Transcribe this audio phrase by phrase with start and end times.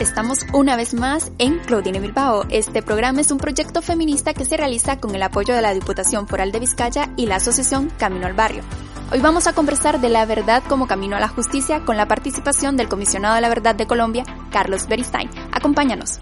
[0.00, 2.44] Estamos una vez más en Claudine Bilbao.
[2.50, 6.28] Este programa es un proyecto feminista que se realiza con el apoyo de la Diputación
[6.28, 8.62] Foral de Vizcaya y la Asociación Camino al Barrio.
[9.10, 12.76] Hoy vamos a conversar de la verdad como camino a la justicia con la participación
[12.76, 15.30] del comisionado de la verdad de Colombia, Carlos Beristain.
[15.52, 16.20] Acompáñanos.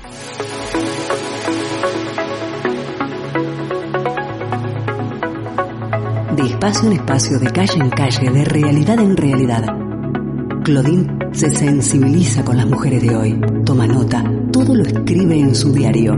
[6.37, 9.86] De espacio en espacio, de calle en calle, de realidad en realidad.
[10.66, 15.73] Claudine se sensibiliza con las mujeres de hoy, toma nota, todo lo escribe en su
[15.73, 16.15] diario.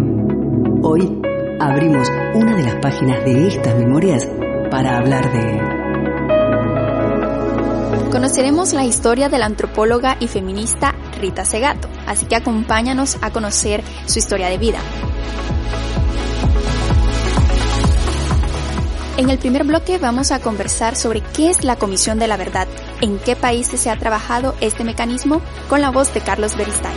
[0.82, 1.20] Hoy
[1.60, 4.26] abrimos una de las páginas de estas memorias
[4.70, 5.60] para hablar de...
[8.10, 13.84] Conoceremos la historia de la antropóloga y feminista Rita Segato, así que acompáñanos a conocer
[14.06, 14.78] su historia de vida.
[19.18, 22.68] En el primer bloque vamos a conversar sobre qué es la Comisión de la Verdad,
[23.00, 26.96] en qué países se ha trabajado este mecanismo, con la voz de Carlos Beristain.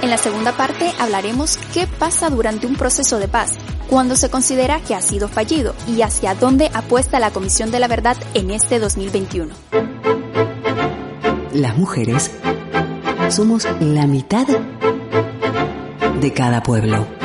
[0.00, 3.50] En la segunda parte hablaremos qué pasa durante un proceso de paz,
[3.90, 7.88] cuando se considera que ha sido fallido y hacia dónde apuesta la Comisión de la
[7.88, 9.54] Verdad en este 2021.
[11.52, 12.30] Las mujeres
[13.28, 14.46] somos la mitad
[16.18, 17.17] de cada pueblo.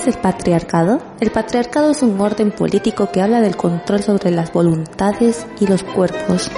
[0.00, 0.98] Es el patriarcado?
[1.20, 5.82] El patriarcado es un orden político que habla del control sobre las voluntades y los
[5.82, 6.50] cuerpos.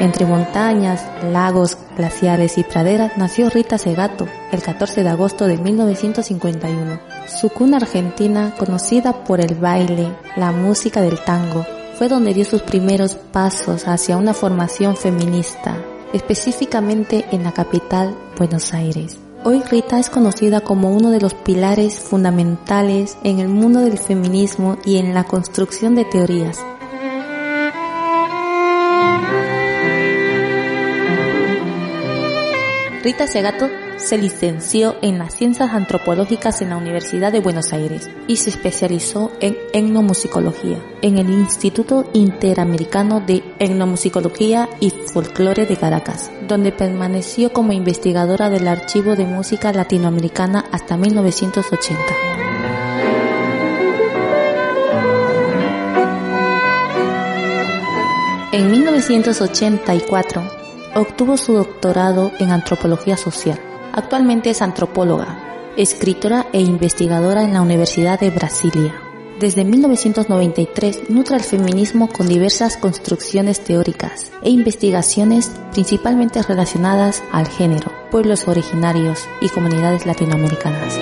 [0.00, 6.98] Entre montañas, lagos, glaciares y praderas nació Rita Segato el 14 de agosto de 1951.
[7.26, 12.62] Su cuna argentina, conocida por el baile, la música del tango, fue donde dio sus
[12.62, 15.76] primeros pasos hacia una formación feminista,
[16.12, 19.18] específicamente en la capital, Buenos Aires.
[19.44, 24.78] Hoy Rita es conocida como uno de los pilares fundamentales en el mundo del feminismo
[24.84, 26.64] y en la construcción de teorías.
[33.02, 38.36] Rita Segato se licenció en las ciencias antropológicas en la Universidad de Buenos Aires y
[38.36, 46.70] se especializó en etnomusicología en el Instituto Interamericano de Etnomusicología y Folclore de Caracas, donde
[46.70, 52.00] permaneció como investigadora del Archivo de Música Latinoamericana hasta 1980.
[58.52, 60.61] En 1984
[60.94, 63.58] obtuvo su doctorado en antropología social.
[63.92, 68.94] Actualmente es antropóloga, escritora e investigadora en la Universidad de Brasilia.
[69.40, 77.90] Desde 1993 nutre el feminismo con diversas construcciones teóricas e investigaciones principalmente relacionadas al género,
[78.10, 80.98] pueblos originarios y comunidades latinoamericanas.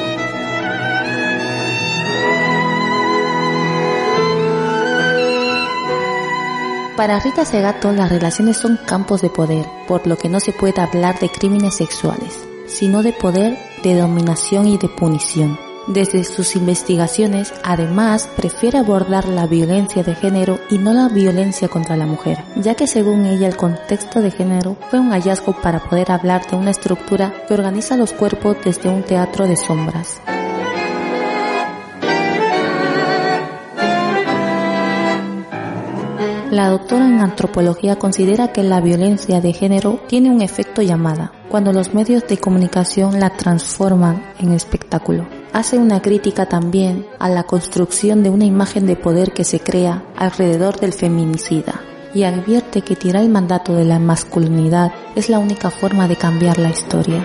[7.01, 10.83] Para Rita Segato las relaciones son campos de poder, por lo que no se puede
[10.83, 15.59] hablar de crímenes sexuales, sino de poder, de dominación y de punición.
[15.87, 21.97] Desde sus investigaciones, además, prefiere abordar la violencia de género y no la violencia contra
[21.97, 26.13] la mujer, ya que según ella el contexto de género fue un hallazgo para poder
[26.13, 30.21] hablar de una estructura que organiza los cuerpos desde un teatro de sombras.
[36.51, 41.73] La doctora en antropología considera que la violencia de género tiene un efecto llamada, cuando
[41.73, 45.29] los medios de comunicación la transforman en espectáculo.
[45.53, 50.03] Hace una crítica también a la construcción de una imagen de poder que se crea
[50.17, 51.83] alrededor del feminicida
[52.15, 56.59] y advierte que tirar el mandato de la masculinidad es la única forma de cambiar
[56.59, 57.25] la historia.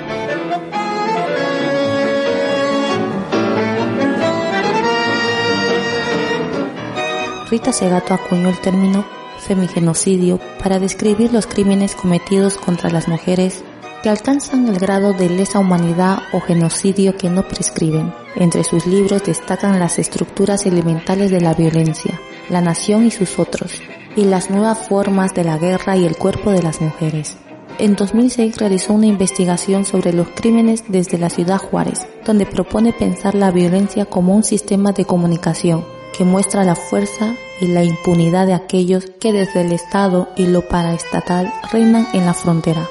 [7.49, 9.05] Rita Segato acuñó el término
[9.45, 13.63] femigenocidio para describir los crímenes cometidos contra las mujeres
[14.03, 18.13] que alcanzan el grado de lesa humanidad o genocidio que no prescriben.
[18.35, 22.19] Entre sus libros destacan las estructuras elementales de la violencia,
[22.49, 23.81] la nación y sus otros,
[24.15, 27.37] y las nuevas formas de la guerra y el cuerpo de las mujeres.
[27.79, 33.33] En 2006 realizó una investigación sobre los crímenes desde la ciudad Juárez, donde propone pensar
[33.33, 38.53] la violencia como un sistema de comunicación que muestra la fuerza y la impunidad de
[38.53, 42.87] aquellos que desde el Estado y lo paraestatal reinan en la frontera.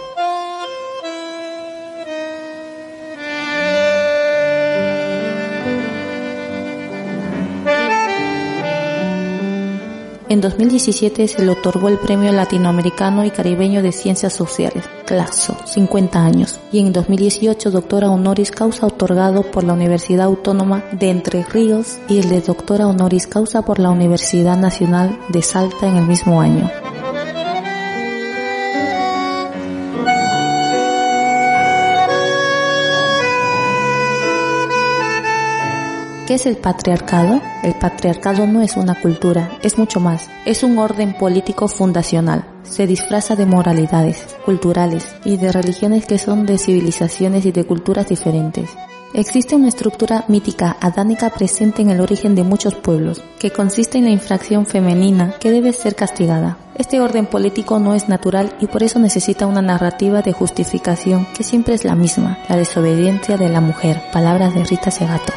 [10.34, 16.24] En 2017 se le otorgó el Premio Latinoamericano y Caribeño de Ciencias Sociales, CLASO, 50
[16.24, 21.98] años, y en 2018 doctora honoris causa otorgado por la Universidad Autónoma de Entre Ríos
[22.08, 26.40] y el de doctora honoris causa por la Universidad Nacional de Salta en el mismo
[26.40, 26.68] año.
[36.34, 37.40] ¿Qué es el patriarcado?
[37.62, 40.28] El patriarcado no es una cultura, es mucho más.
[40.44, 42.44] Es un orden político fundacional.
[42.64, 48.08] Se disfraza de moralidades, culturales y de religiones que son de civilizaciones y de culturas
[48.08, 48.68] diferentes.
[49.12, 54.06] Existe una estructura mítica adánica presente en el origen de muchos pueblos, que consiste en
[54.06, 56.58] la infracción femenina que debe ser castigada.
[56.74, 61.44] Este orden político no es natural y por eso necesita una narrativa de justificación que
[61.44, 64.02] siempre es la misma, la desobediencia de la mujer.
[64.12, 65.32] Palabras de Rita Segato.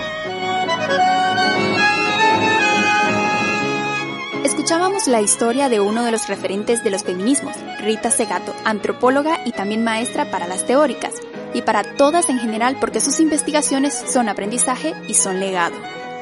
[5.05, 9.83] La historia de uno de los referentes de los feminismos, Rita Segato, antropóloga y también
[9.83, 11.13] maestra para las teóricas,
[11.53, 15.75] y para todas en general porque sus investigaciones son aprendizaje y son legado.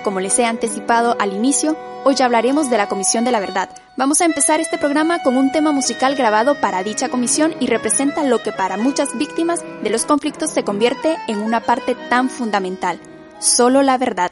[0.03, 3.69] Como les he anticipado al inicio, hoy hablaremos de la Comisión de la Verdad.
[3.95, 8.23] Vamos a empezar este programa con un tema musical grabado para dicha comisión y representa
[8.23, 12.99] lo que para muchas víctimas de los conflictos se convierte en una parte tan fundamental,
[13.39, 14.31] solo la verdad.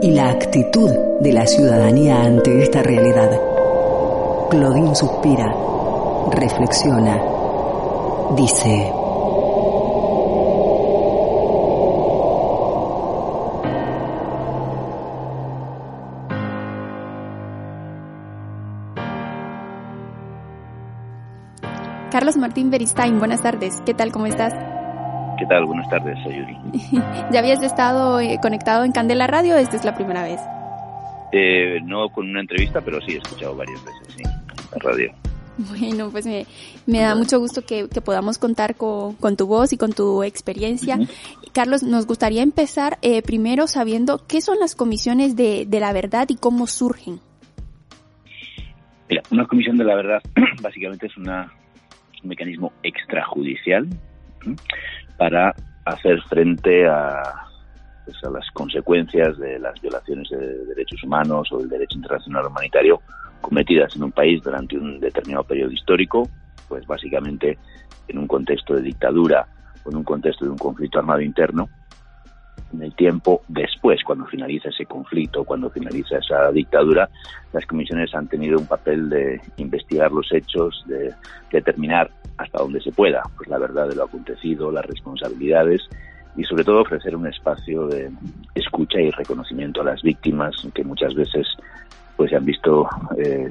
[0.00, 0.90] Y la actitud
[1.20, 3.30] de la ciudadanía ante esta realidad.
[4.50, 5.54] Claudine suspira,
[6.30, 7.20] reflexiona,
[8.36, 8.92] dice...
[22.10, 23.80] Carlos Martín Beristain, buenas tardes.
[23.86, 24.10] ¿Qué tal?
[24.10, 24.67] ¿Cómo estás?
[25.48, 25.64] ¿Qué tal?
[25.64, 26.56] Buenas tardes, soy Yuri.
[27.32, 30.38] ¿Ya habías estado eh, conectado en Candela Radio esta es la primera vez?
[31.32, 34.22] Eh, no con una entrevista, pero sí he escuchado varias veces, sí,
[34.74, 35.14] en radio.
[35.56, 40.22] Bueno, pues me, da mucho gusto que, podamos contar con, tu voz y con tu
[40.22, 40.98] experiencia.
[41.54, 46.26] Carlos, nos gustaría empezar eh, primero sabiendo qué son las comisiones de, de la verdad
[46.28, 47.20] y cómo surgen.
[49.08, 50.22] Mira, una comisión de la verdad
[50.60, 51.50] básicamente es una
[52.22, 53.88] un mecanismo extrajudicial
[55.18, 57.22] para hacer frente a,
[58.06, 63.02] pues, a las consecuencias de las violaciones de derechos humanos o del derecho internacional humanitario
[63.42, 66.28] cometidas en un país durante un determinado periodo histórico,
[66.68, 67.58] pues básicamente
[68.08, 69.46] en un contexto de dictadura
[69.84, 71.68] o en un contexto de un conflicto armado interno,
[72.72, 77.08] en el tiempo después, cuando finaliza ese conflicto, cuando finaliza esa dictadura,
[77.52, 81.14] las comisiones han tenido un papel de investigar los hechos, de
[81.50, 85.82] determinar hasta donde se pueda pues la verdad de lo acontecido, las responsabilidades
[86.36, 88.10] y sobre todo ofrecer un espacio de
[88.54, 91.46] escucha y reconocimiento a las víctimas que muchas veces
[92.16, 93.50] pues se han visto eh,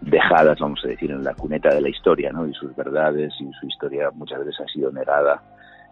[0.00, 2.46] dejadas, vamos a decir, en la cuneta de la historia, ¿no?
[2.46, 5.42] Y sus verdades y su historia muchas veces ha sido negada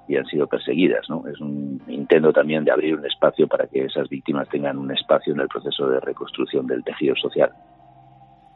[0.08, 1.08] y han sido perseguidas.
[1.08, 1.24] ¿no?
[1.26, 5.32] Es un intento también de abrir un espacio para que esas víctimas tengan un espacio
[5.32, 7.52] en el proceso de reconstrucción del tejido social.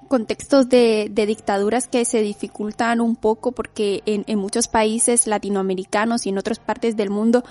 [0.09, 6.30] Contextos de, dictaduras que se dificultan un poco porque en, en muchos países latinoamericanos y
[6.30, 7.45] en otras partes del mundo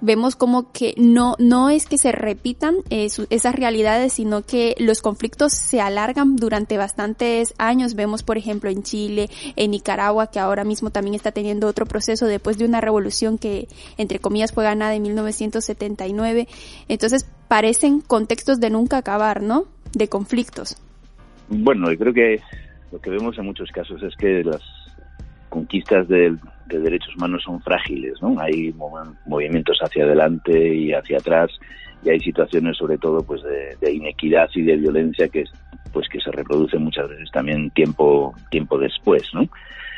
[0.00, 5.00] vemos como que no, no es que se repitan eh, esas realidades, sino que los
[5.00, 7.94] conflictos se alargan durante bastantes años.
[7.94, 12.26] Vemos, por ejemplo, en Chile, en Nicaragua, que ahora mismo también está teniendo otro proceso
[12.26, 16.48] después de una revolución que, entre comillas, fue ganada en 1979.
[16.88, 19.64] Entonces, parecen contextos de nunca acabar, ¿no?
[19.92, 20.76] De conflictos.
[21.48, 22.40] Bueno, yo creo que
[22.92, 24.62] lo que vemos en muchos casos es que las
[25.56, 26.36] conquistas de,
[26.66, 28.38] derechos humanos son frágiles, ¿no?
[28.38, 28.74] Hay
[29.24, 31.50] movimientos hacia adelante y hacia atrás
[32.04, 35.44] y hay situaciones sobre todo pues de, inequidad y de violencia que
[35.94, 39.22] pues que se reproducen muchas veces también tiempo tiempo después.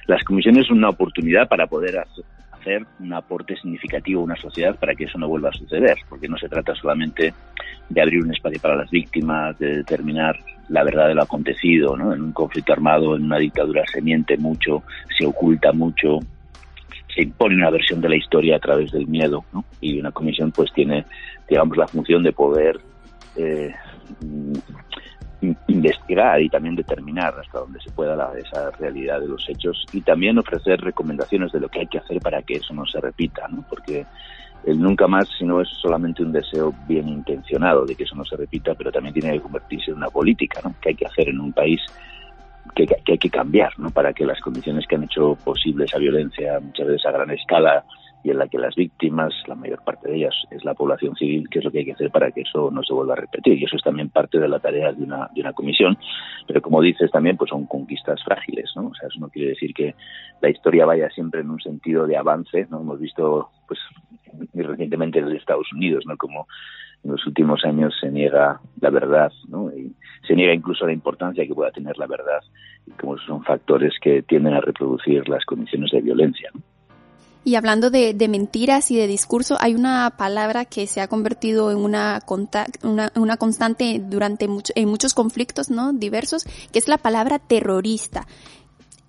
[0.06, 2.04] Las comisiones son una oportunidad para poder
[2.52, 6.28] hacer un aporte significativo a una sociedad para que eso no vuelva a suceder, porque
[6.28, 7.34] no se trata solamente
[7.88, 12.12] de abrir un espacio para las víctimas, de determinar la verdad de lo acontecido, ¿no?
[12.12, 14.82] En un conflicto armado, en una dictadura se miente mucho,
[15.18, 16.18] se oculta mucho,
[17.14, 19.64] se impone una versión de la historia a través del miedo, ¿no?
[19.80, 21.04] Y una comisión pues tiene,
[21.48, 22.78] digamos, la función de poder
[23.36, 23.74] eh,
[25.68, 30.00] investigar y también determinar hasta donde se pueda la, esa realidad de los hechos y
[30.00, 33.46] también ofrecer recomendaciones de lo que hay que hacer para que eso no se repita,
[33.48, 33.64] ¿no?
[33.68, 34.04] Porque
[34.64, 38.36] el nunca más no es solamente un deseo bien intencionado de que eso no se
[38.36, 40.74] repita, pero también tiene que convertirse en una política, ¿no?
[40.80, 41.80] Que hay que hacer en un país
[42.74, 43.90] que, que, hay que cambiar, ¿no?
[43.90, 47.84] Para que las condiciones que han hecho posible esa violencia, muchas veces a gran escala,
[48.24, 51.48] y en la que las víctimas, la mayor parte de ellas, es la población civil,
[51.48, 53.58] que es lo que hay que hacer para que eso no se vuelva a repetir.
[53.58, 55.96] Y eso es también parte de la tarea de una, de una comisión.
[56.46, 58.88] Pero como dices también, pues son conquistas frágiles, ¿no?
[58.88, 59.94] O sea, eso no quiere decir que
[60.40, 62.80] la historia vaya siempre en un sentido de avance, ¿no?
[62.80, 63.78] Hemos visto, pues,
[64.52, 66.16] muy recientemente en Estados Unidos, ¿no?
[66.16, 66.46] Como
[67.04, 69.70] en los últimos años se niega la verdad, ¿no?
[69.70, 69.92] Y
[70.26, 72.40] se niega incluso la importancia que pueda tener la verdad,
[72.86, 76.50] y como son factores que tienden a reproducir las condiciones de violencia.
[77.44, 81.78] Y hablando de, mentiras y de discurso, hay una palabra que se ha convertido en
[81.78, 82.20] una,
[82.82, 85.92] una, constante durante en muchos conflictos ¿no?
[85.92, 88.26] diversos, que es la palabra terrorista.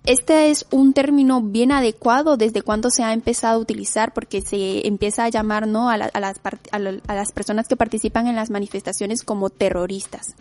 [0.06, 4.86] Este es un término bien adecuado desde cuando se ha empezado a utilizar porque se
[4.86, 5.90] empieza a llamar ¿no?
[5.90, 10.34] a, las, a las personas que participan en las manifestaciones como terroristas.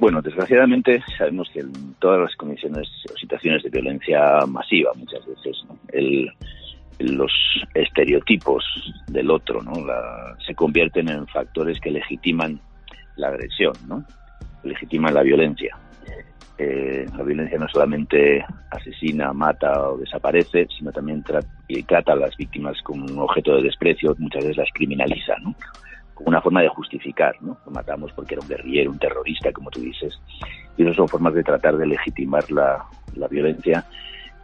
[0.00, 5.62] Bueno, desgraciadamente sabemos que en todas las condiciones o situaciones de violencia masiva muchas veces
[5.92, 6.32] el,
[7.00, 7.30] los
[7.74, 8.64] estereotipos
[9.08, 9.74] del otro, ¿no?
[10.46, 12.58] se convierten en factores que legitiman
[13.16, 14.02] la agresión, ¿no?
[14.64, 15.76] Legitiman la violencia.
[16.56, 22.80] Eh, la violencia no solamente asesina, mata o desaparece, sino también trata a las víctimas
[22.82, 25.54] como un objeto de desprecio, muchas veces las criminaliza, ¿no?
[26.24, 27.56] Una forma de justificar, ¿no?
[27.64, 30.20] Lo matamos porque era un guerrillero, un terrorista, como tú dices.
[30.76, 32.84] Y esas son formas de tratar de legitimar la,
[33.16, 33.84] la violencia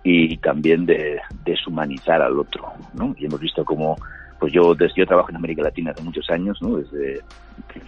[0.03, 3.15] y también de deshumanizar al otro, ¿no?
[3.19, 3.97] Y hemos visto cómo,
[4.39, 6.77] pues yo, desde, yo trabajo en América Latina hace muchos años, ¿no?
[6.77, 7.21] Desde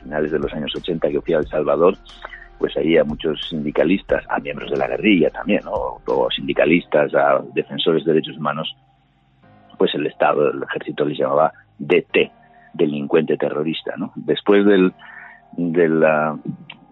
[0.02, 1.96] finales de los años 80 que fui a El Salvador,
[2.58, 8.04] pues ahí a muchos sindicalistas, a miembros de la guerrilla también, o sindicalistas, a defensores
[8.04, 8.74] de derechos humanos,
[9.78, 12.30] pues el Estado, el ejército les llamaba DT,
[12.78, 14.12] delincuente terrorista, ¿no?
[14.16, 14.92] Después del,
[15.56, 16.38] de la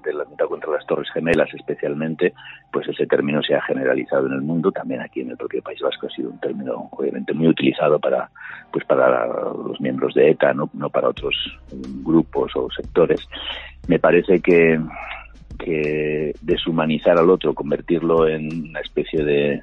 [0.05, 2.33] de la lucha contra las Torres Gemelas especialmente,
[2.73, 5.81] pues ese término se ha generalizado en el mundo, también aquí en el propio País
[5.81, 8.31] Vasco ha sido un término obviamente muy utilizado para
[8.71, 11.35] pues para los miembros de ETA, no, no para otros
[12.05, 13.21] grupos o sectores.
[13.88, 14.78] Me parece que
[16.40, 19.62] deshumanizar al otro, convertirlo en una especie de,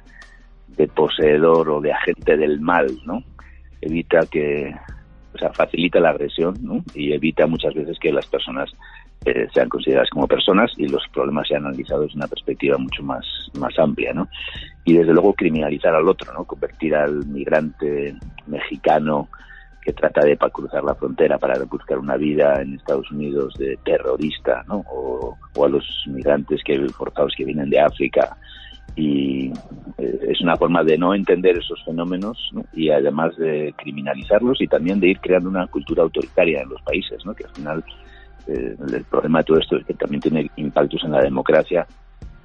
[0.76, 3.22] de poseedor o de agente del mal, ¿no?
[3.80, 4.74] Evita que,
[5.34, 6.84] o sea, facilita la agresión, ¿no?
[6.94, 8.70] Y evita muchas veces que las personas
[9.24, 13.26] eh, sean consideradas como personas y los problemas sean analizados desde una perspectiva mucho más,
[13.58, 14.28] más amplia, ¿no?
[14.84, 16.44] Y desde luego criminalizar al otro, ¿no?
[16.44, 18.14] Convertir al migrante
[18.46, 19.28] mexicano
[19.84, 24.64] que trata de cruzar la frontera para buscar una vida en Estados Unidos de terrorista,
[24.68, 24.84] ¿no?
[24.90, 28.36] O, a los migrantes que forzados que vienen de África
[28.96, 29.50] y
[29.98, 32.38] eh, es una forma de no entender esos fenómenos
[32.72, 37.24] y además de criminalizarlos y también de ir creando una cultura autoritaria en los países,
[37.24, 37.34] ¿no?
[37.34, 37.84] que al final
[38.46, 41.86] eh, el problema de todo esto es que también tiene impactos en la democracia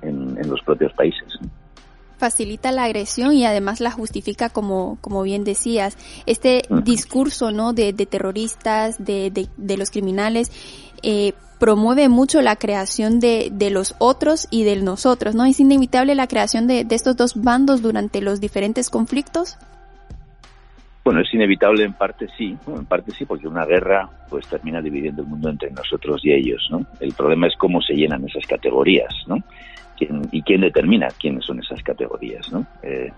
[0.02, 1.40] en, en los propios países
[2.20, 5.98] facilita la agresión y además la justifica como, como bien decías.
[6.26, 7.74] Este discurso, ¿no?
[7.74, 10.52] De, terroristas, de, de, los criminales,
[11.02, 15.46] eh, promueve mucho la creación de, de los otros y de nosotros, ¿no?
[15.46, 19.58] Es inevitable la creación de, de estos dos bandos durante los diferentes conflictos.
[21.04, 25.24] Bueno, es inevitable en parte sí, en parte sí, porque una guerra pues termina dividiendo
[25.24, 26.86] el mundo entre nosotros y ellos, ¿no?
[27.00, 29.44] El problema es cómo se llenan esas categorías, ¿no?
[30.32, 32.66] y quién determina quiénes son esas categorías, ¿no?
[32.84, 33.12] Eh,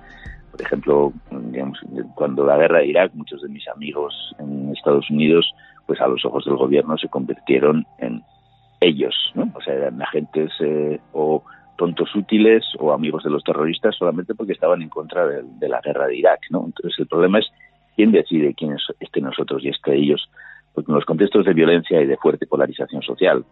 [0.52, 1.80] por ejemplo, digamos,
[2.16, 5.54] cuando la guerra de Irak, muchos de mis amigos en Estados Unidos,
[5.86, 8.21] pues a los ojos del gobierno se convirtieron en
[8.82, 9.50] ellos, ¿no?
[9.54, 11.44] O sea, eran agentes eh, o
[11.78, 16.08] tontos útiles o amigos de los terroristas solamente porque estaban en contra de, la guerra
[16.08, 16.66] de Irak, ¿no?
[16.66, 17.48] Entonces el problema es
[17.96, 20.30] quién decide quién es este nosotros y este ellos,
[20.74, 23.46] porque en los contextos de violencia y de fuerte polarización social,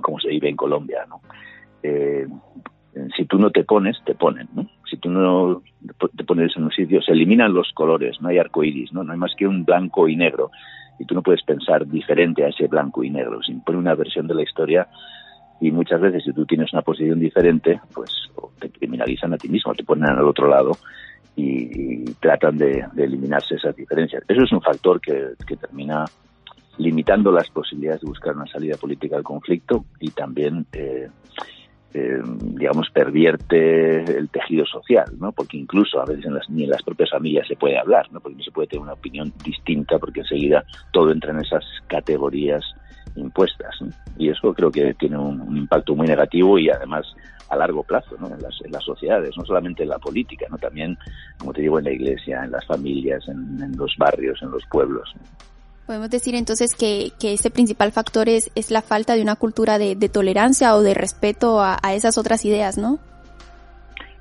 [0.00, 1.20] como se vive en Colombia, ¿no?
[1.82, 2.26] Eh,
[3.16, 4.68] si tú no te pones, te ponen, ¿no?
[4.88, 5.62] Si tú no
[6.16, 9.02] te pones en un sitio, se eliminan los colores, no hay arco iris, ¿no?
[9.02, 10.50] No hay más que un blanco y negro.
[10.98, 13.42] Y tú no puedes pensar diferente a ese blanco y negro.
[13.42, 14.88] Se impone una versión de la historia
[15.60, 18.10] y muchas veces si tú tienes una posición diferente, pues
[18.60, 20.72] te criminalizan a ti mismo, te ponen al otro lado
[21.36, 24.22] y, tratan de, eliminarse esas diferencias.
[24.28, 26.04] Eso es un factor que, que termina
[26.78, 31.08] limitando las posibilidades de buscar una salida política al conflicto y también eh,
[31.96, 35.30] eh, digamos, pervierte el tejido social, ¿no?
[35.30, 38.18] Porque incluso a veces en las, ni en las propias familias se puede hablar, ¿no?
[38.18, 42.64] Porque no se puede tener una opinión distinta porque enseguida todo entra en esas categorías
[43.14, 43.76] impuestas.
[44.18, 47.06] Y eso creo que tiene un, impacto muy negativo y además
[47.48, 48.26] a largo plazo ¿no?
[48.26, 50.98] en, las, en las sociedades, no solamente en la política, no también,
[51.38, 54.64] como te digo, en la iglesia, en las familias, en, en los barrios, en los
[54.66, 55.14] pueblos.
[55.86, 59.78] Podemos decir entonces que, que este principal factor es, es la falta de una cultura
[59.78, 62.98] de, tolerancia o de respeto a, esas otras ideas, ¿no?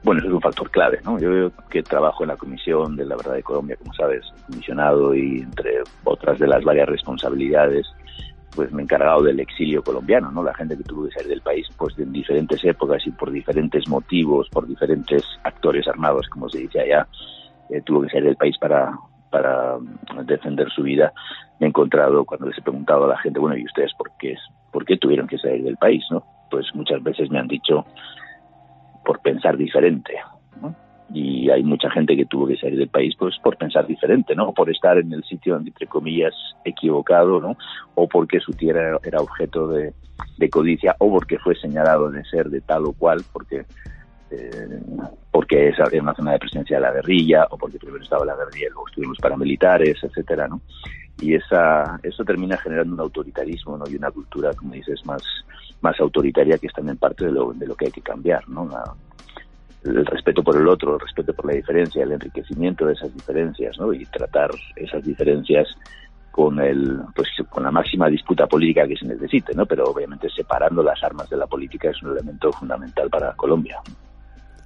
[0.04, 1.18] Bueno, eso es un factor clave, ¿no?
[1.18, 5.40] Yo que trabajo en la Comisión de la Verdad de Colombia, como sabes, comisionado y
[5.40, 7.88] entre otras de las varias responsabilidades,
[8.54, 10.44] pues me he encargado del exilio colombiano, ¿no?
[10.44, 13.88] La gente que tuvo que salir del país, pues en diferentes épocas y por diferentes
[13.88, 17.08] motivos, por diferentes actores armados, como se dice allá,
[17.70, 18.94] eh, tuvo que salir del país para,
[19.34, 19.80] para
[20.26, 21.12] defender su vida,
[21.60, 24.36] me he encontrado cuando les he preguntado a la gente, bueno, ¿y ustedes por qué,
[24.72, 26.04] por qué tuvieron que salir del país?
[26.12, 26.24] ¿no?
[26.52, 27.84] Pues muchas veces me han dicho
[29.04, 30.14] por pensar diferente.
[31.16, 34.52] Y hay mucha gente que tuvo que salir del país pues por pensar diferente, ¿no?
[34.52, 36.34] Por estar en el sitio, entre comillas,
[36.66, 37.56] equivocado, ¿no?
[37.94, 39.94] O porque su tierra era objeto de,
[40.38, 43.66] de codicia, o porque fue señalado de ser de tal o cual, porque
[45.32, 48.68] porque es una zona de presencia de la guerrilla o porque primero estaba la guerrilla
[48.68, 50.62] y luego estuvimos paramilitares, etcétera, ¿no?
[51.22, 53.86] Y esa, eso termina generando un autoritarismo, ¿no?
[53.90, 55.24] Y una cultura, como dices, más,
[55.82, 58.70] más autoritaria que es también parte de lo, de lo que hay que cambiar, ¿no?
[59.84, 63.78] el respeto por el otro, el respeto por la diferencia, el enriquecimiento de esas diferencias,
[63.78, 63.94] ¿no?
[63.94, 65.68] Y tratar esas diferencias
[66.32, 69.66] con el pues con la máxima disputa política que se necesite, ¿no?
[69.66, 73.78] Pero obviamente separando las armas de la política es un elemento fundamental para Colombia.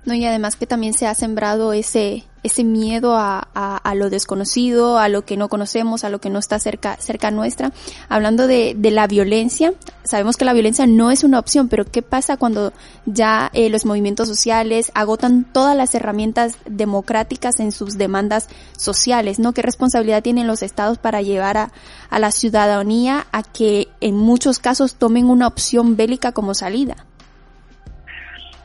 [0.08, 5.00] No, y además que también se ha sembrado ese, ese miedo a, a, lo desconocido,
[5.00, 7.74] a lo que no conocemos, a lo que no está cerca, cerca nuestra.
[8.08, 9.74] Hablando de, de la violencia,
[10.06, 12.72] sabemos que la violencia no es una opción, pero ¿qué pasa cuando
[13.06, 19.40] ya eh, los movimientos sociales agotan todas las herramientas democráticas en sus demandas sociales?
[19.40, 19.52] ¿No?
[19.52, 21.74] ¿Qué responsabilidad tienen los estados para llevar a,
[22.10, 27.07] a la ciudadanía a que en muchos casos tomen una opción bélica como salida?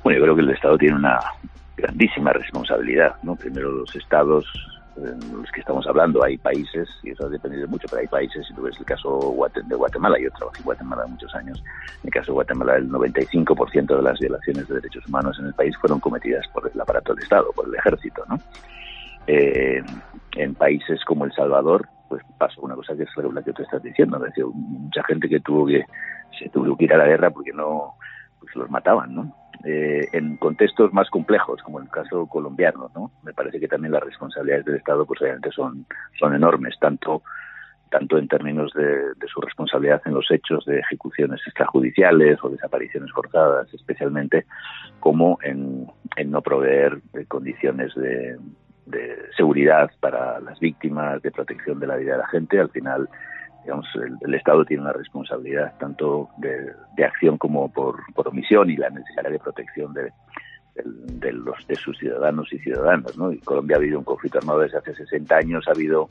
[0.03, 1.21] Bueno, yo creo que el Estado tiene una
[1.77, 3.37] grandísima responsabilidad, ¿no?
[3.37, 4.47] Primero los estados
[4.97, 8.47] en los que estamos hablando, hay países, y eso ha dependido mucho, pero hay países,
[8.47, 11.63] si tú ves el caso de Guatemala, yo trabajé en Guatemala muchos años,
[12.03, 15.55] en el caso de Guatemala el 95% de las violaciones de derechos humanos en el
[15.55, 18.39] país fueron cometidas por el aparato del Estado, por el ejército, ¿no?
[19.27, 19.83] Eh,
[20.37, 23.83] en países como El Salvador, pues pasa una cosa que es la que tú estás
[23.83, 25.85] diciendo, es mucha gente que tuvo que,
[26.39, 27.95] se tuvo que ir a la guerra porque no,
[28.41, 29.42] pues los mataban, ¿no?
[29.65, 33.13] Eh, en contextos más complejos, como en el caso colombiano, ¿no?
[33.23, 35.87] Me parece que también las responsabilidades del Estado, pues obviamente son,
[36.19, 37.23] son enormes, tanto
[37.93, 43.73] tanto en términos de, su responsabilidad en los hechos de ejecuciones extrajudiciales o desapariciones forzadas,
[43.75, 44.47] especialmente,
[44.99, 45.87] como en,
[46.27, 48.39] no proveer condiciones de,
[48.87, 52.59] de seguridad para las víctimas, de protección de la vida de la gente.
[52.59, 53.09] Al final,
[53.63, 59.31] digamos, el, Estado tiene una responsabilidad tanto de, acción como por, omisión y la necesidad
[59.31, 60.13] de protección de,
[60.75, 63.17] de, los, de sus ciudadanos y ciudadanas.
[63.17, 63.33] ¿no?
[63.33, 66.09] Y Colombia ha habido un conflicto armado desde hace 60 años, ha habido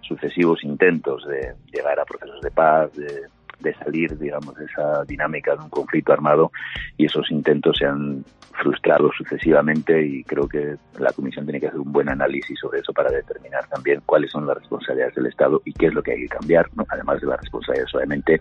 [0.00, 3.26] sucesivos intentos de llegar a procesos de paz, de,
[3.60, 6.52] de salir, digamos, de esa dinámica de un conflicto armado
[6.96, 11.80] y esos intentos se han frustrado sucesivamente y creo que la Comisión tiene que hacer
[11.80, 15.72] un buen análisis sobre eso para determinar también cuáles son las responsabilidades del Estado y
[15.72, 16.84] qué es lo que hay que cambiar, ¿no?
[16.88, 18.40] además de las responsabilidades obviamente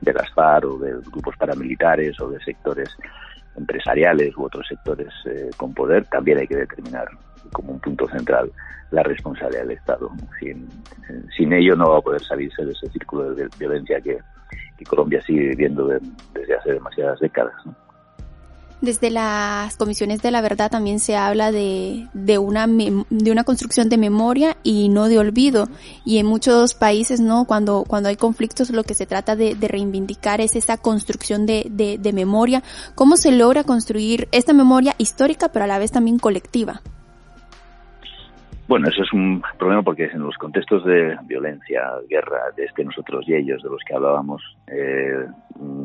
[0.00, 2.88] de las FARC o de grupos paramilitares o de sectores
[3.56, 7.08] empresariales u otros sectores eh, con poder, también hay que determinar
[7.52, 8.52] como un punto central
[8.90, 10.10] la responsabilidad del Estado.
[10.38, 10.68] Sin,
[11.36, 14.18] sin ello no va a poder salirse de ese círculo de violencia que,
[14.76, 17.54] que Colombia sigue viviendo desde hace demasiadas décadas.
[18.82, 23.88] Desde las comisiones de la verdad también se habla de, de, una, de una construcción
[23.88, 25.68] de memoria y no de olvido.
[26.04, 27.46] Y en muchos países, ¿no?
[27.46, 31.66] Cuando, cuando hay conflictos, lo que se trata de, de reivindicar es esa construcción de,
[31.70, 32.62] de, de memoria.
[32.94, 36.82] ¿Cómo se logra construir esta memoria histórica, pero a la vez también colectiva?
[38.68, 43.24] Bueno, eso es un problema porque en los contextos de violencia, guerra, de este nosotros
[43.28, 45.24] y ellos, de los que hablábamos, eh,
[45.54, 45.84] mm,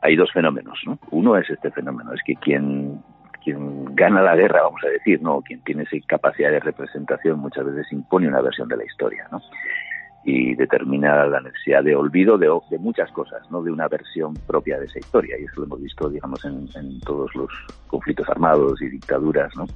[0.00, 0.78] hay dos fenómenos.
[0.86, 0.98] ¿no?
[1.10, 3.02] Uno es este fenómeno, es que quien,
[3.44, 7.66] quien gana la guerra, vamos a decir, no, quien tiene esa capacidad de representación muchas
[7.66, 9.42] veces impone una versión de la historia, ¿no?
[10.24, 14.76] y determina la necesidad de olvido de, de, muchas cosas, no de una versión propia
[14.80, 15.38] de esa historia.
[15.38, 17.48] Y eso lo hemos visto, digamos, en, en todos los
[17.86, 19.66] conflictos armados y dictaduras, ¿no?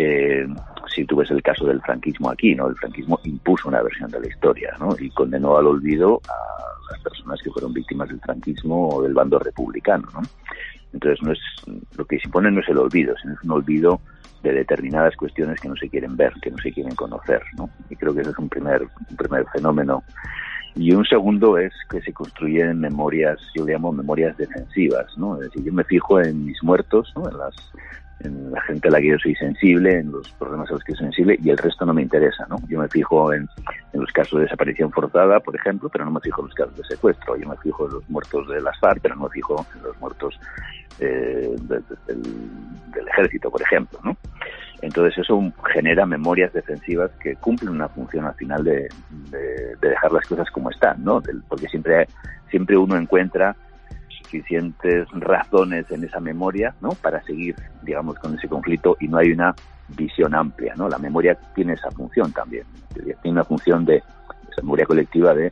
[0.00, 0.46] Eh,
[0.94, 2.68] si tú ves el caso del franquismo aquí, ¿no?
[2.68, 4.94] El franquismo impuso una versión de la historia, ¿no?
[4.96, 9.40] Y condenó al olvido a las personas que fueron víctimas del franquismo o del bando
[9.40, 10.20] republicano, ¿no?
[10.92, 11.40] Entonces, no es,
[11.96, 14.00] lo que se impone no es el olvido, sino es un olvido
[14.44, 17.68] de determinadas cuestiones que no se quieren ver, que no se quieren conocer, ¿no?
[17.90, 20.04] Y creo que ese es un primer, un primer fenómeno.
[20.76, 25.34] Y un segundo es que se construyen memorias, yo le llamo memorias defensivas, ¿no?
[25.34, 27.28] Es decir, yo me fijo en mis muertos, ¿no?
[27.28, 27.54] En las
[28.20, 30.92] en la gente a la que yo soy sensible, en los problemas a los que
[30.92, 32.56] soy sensible, y el resto no me interesa, ¿no?
[32.68, 33.48] Yo me fijo en,
[33.92, 36.76] en, los casos de desaparición forzada, por ejemplo, pero no me fijo en los casos
[36.76, 37.36] de secuestro.
[37.36, 40.00] Yo me fijo en los muertos de las FARC, pero no me fijo en los
[40.00, 40.38] muertos
[41.00, 44.16] eh, del, del, ejército, por ejemplo, ¿no?
[44.82, 45.40] Entonces eso
[45.72, 48.88] genera memorias defensivas que cumplen una función al final de,
[49.30, 51.20] de, de dejar las cosas como están, ¿no?
[51.48, 52.06] porque siempre,
[52.50, 53.56] siempre uno encuentra
[54.28, 56.90] suficientes razones en esa memoria ¿no?
[56.90, 59.54] para seguir, digamos, con ese conflicto y no hay una
[59.88, 60.74] visión amplia.
[60.76, 60.88] ¿no?
[60.88, 62.64] La memoria tiene esa función también,
[62.94, 65.50] tiene una función de esa memoria colectiva de,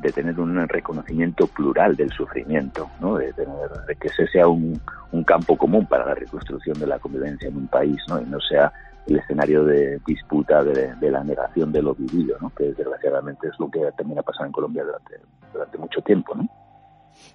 [0.00, 3.16] de tener un reconocimiento plural del sufrimiento, ¿no?
[3.16, 4.78] de, tener, de que ese sea un,
[5.12, 8.20] un, campo común para la reconstrucción de la convivencia en un país ¿no?
[8.20, 8.70] y no sea
[9.06, 12.50] el escenario de disputa de, la negación de lo vivido, ¿no?
[12.50, 15.16] que desgraciadamente es lo que termina pasando en Colombia durante,
[15.52, 16.34] durante mucho tiempo.
[16.34, 16.48] ¿no?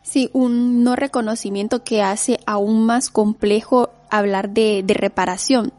[0.04, 5.74] Sí, un no reconocimiento que hace aún más complejo hablar de, de reparación.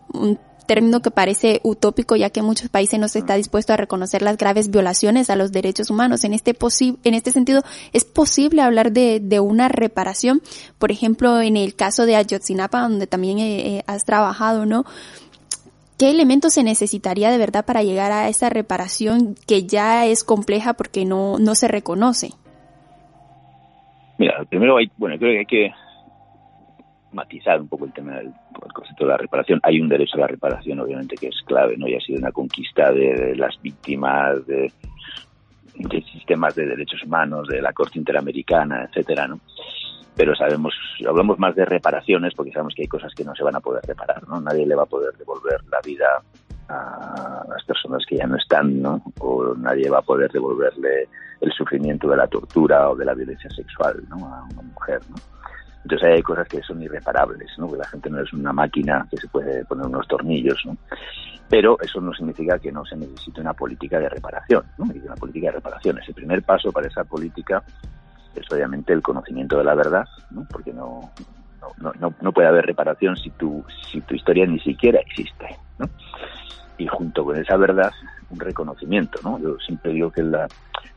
[0.67, 4.21] término que parece utópico ya que en muchos países no se está dispuesto a reconocer
[4.21, 6.25] las graves violaciones a los derechos humanos.
[6.25, 6.55] En este,
[7.05, 7.63] en este sentido,
[7.95, 10.43] ¿es posible hablar de, de una reparación?
[10.79, 14.85] Por ejemplo, en el caso de Ayotzinapa, donde también eh, eh, has trabajado, ¿no?
[15.97, 20.75] ¿Qué elementos se necesitaría de verdad para llegar a esa reparación que ya es compleja
[20.75, 22.35] porque no, no se reconoce?
[24.19, 25.75] Mira, primero hay, bueno, creo que hay que
[27.13, 28.33] matizar un poco el tema del
[28.75, 29.61] concepto de la reparación.
[29.63, 31.89] Hay un derecho a la reparación, obviamente, que es clave, ¿no?
[31.89, 34.73] Y ha sido una conquista de, las víctimas, de,
[36.13, 39.41] sistemas de derechos humanos, de la Corte Interamericana, etcétera, ¿no?
[40.17, 40.75] Pero sabemos,
[41.09, 43.85] hablamos más de reparaciones porque sabemos que hay cosas que no se van a poder
[43.87, 44.41] reparar, ¿no?
[44.41, 46.07] Nadie le va a poder devolver la vida
[46.69, 49.03] a las personas que ya no están, ¿no?
[49.21, 51.09] O nadie va a poder devolverle
[51.41, 54.17] el sufrimiento de la tortura o de la violencia sexual, ¿no?
[54.27, 55.17] A una mujer, ¿no?
[55.85, 57.71] Entonces hay cosas que son irreparables, ¿no?
[57.71, 60.77] Que la gente no es una máquina que se puede poner unos tornillos, ¿no?
[61.49, 64.87] Pero eso no significa que no se necesite una política de reparación, ¿no?
[64.95, 65.99] Y una política de reparación.
[65.99, 67.63] Ese primer paso para esa política
[68.35, 70.47] es obviamente el conocimiento de la verdad, ¿no?
[70.51, 71.11] Porque no,
[71.79, 75.89] no, no, no puede haber reparación si tu, si tu historia ni siquiera existe, ¿no?
[76.79, 77.91] Y junto con esa verdad,
[78.31, 79.39] un reconocimiento, ¿no?
[79.41, 80.37] Yo siempre digo que el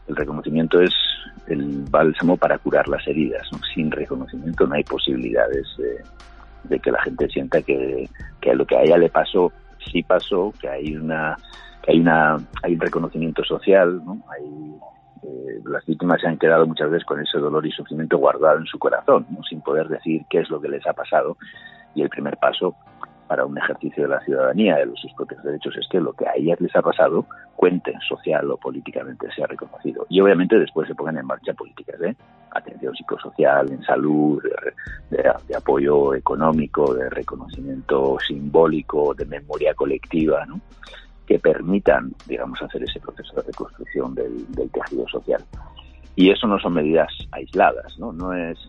[0.08, 0.94] reconocimiento es
[1.48, 3.48] el bálsamo para curar las heridas.
[3.74, 5.68] Sin reconocimiento no hay posibilidades
[6.64, 9.52] de, que la gente sienta que, que, lo que a ella le pasó
[9.92, 11.36] sí pasó, que hay una
[11.82, 14.22] que hay una hay un reconocimiento social, ¿no?
[15.24, 18.66] Eh, las víctimas se han quedado muchas veces con ese dolor y sufrimiento guardado en
[18.66, 19.44] su corazón, ¿no?
[19.44, 21.38] sin poder decir qué es lo que les ha pasado.
[21.94, 22.76] Y el primer paso
[23.32, 26.34] para un ejercicio de la ciudadanía de sus propios derechos es que lo que a
[26.36, 30.06] ellas les ha pasado cuente social o políticamente sea reconocido.
[30.10, 32.14] Y obviamente después se pongan en marcha políticas de
[32.50, 34.44] atención psicosocial, en salud,
[35.10, 40.60] de, apoyo económico, de reconocimiento simbólico, de memoria colectiva, ¿no?
[41.26, 45.42] que permitan, digamos, hacer ese proceso de reconstrucción del, del tejido social.
[46.18, 48.12] Y eso no son medidas aisladas, ¿no?
[48.12, 48.60] No es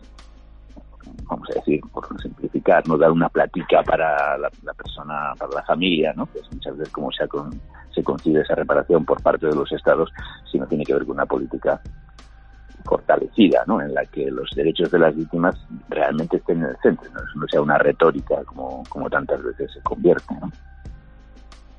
[1.29, 6.13] vamos a decir, por simplificar, no dar una platica para la, persona, para la familia,
[6.15, 6.25] ¿no?
[6.27, 7.25] que es muchas veces como se,
[7.93, 10.11] se concibe esa reparación por parte de los estados,
[10.51, 11.81] sino tiene que ver con una política
[12.85, 13.81] fortalecida, ¿no?
[13.81, 15.55] en la que los derechos de las víctimas
[15.89, 19.81] realmente estén en el centro, no, no sea una retórica como, como tantas veces se
[19.81, 20.33] convierte.
[20.41, 20.51] ¿no?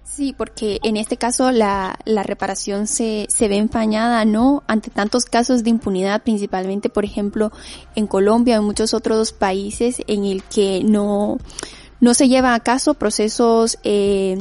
[0.04, 4.62] Sí, porque en este caso la, la reparación se, se ve empañada, ¿no?
[4.68, 7.50] Ante tantos casos de impunidad, principalmente, por ejemplo,
[7.96, 11.38] en Colombia en muchos otros países en el que no,
[12.00, 14.36] no se lleva a caso procesos eh,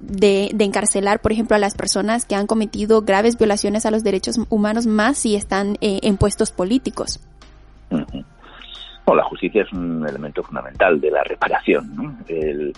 [0.00, 4.02] de, de, encarcelar, por ejemplo, a las personas que han cometido graves violaciones a los
[4.02, 7.20] derechos humanos, más si están eh, en puestos políticos.
[7.90, 11.94] la justicia es un elemento fundamental de la reparación.
[11.94, 12.18] ¿no?
[12.26, 12.74] El,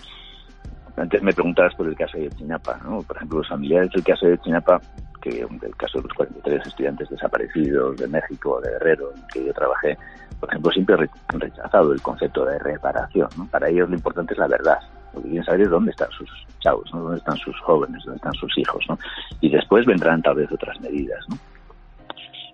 [0.99, 3.01] antes me preguntabas por el caso de Chinapa, ¿no?
[3.01, 4.81] Por ejemplo, los familiares del caso de Chinapa,
[5.21, 9.53] que del caso de los 43 estudiantes desaparecidos de México, de Guerrero, en que yo
[9.53, 9.97] trabajé,
[10.39, 13.29] por ejemplo, siempre han rechazado el concepto de reparación.
[13.37, 13.45] ¿no?
[13.47, 14.79] Para ellos lo importante es la verdad.
[15.13, 18.33] Lo que quieren saber es dónde están sus chavos, dónde están sus jóvenes, dónde están
[18.33, 18.85] sus hijos.
[18.89, 18.97] ¿no?
[19.41, 21.19] Y después vendrán tal vez otras medidas.
[21.29, 21.37] ¿no?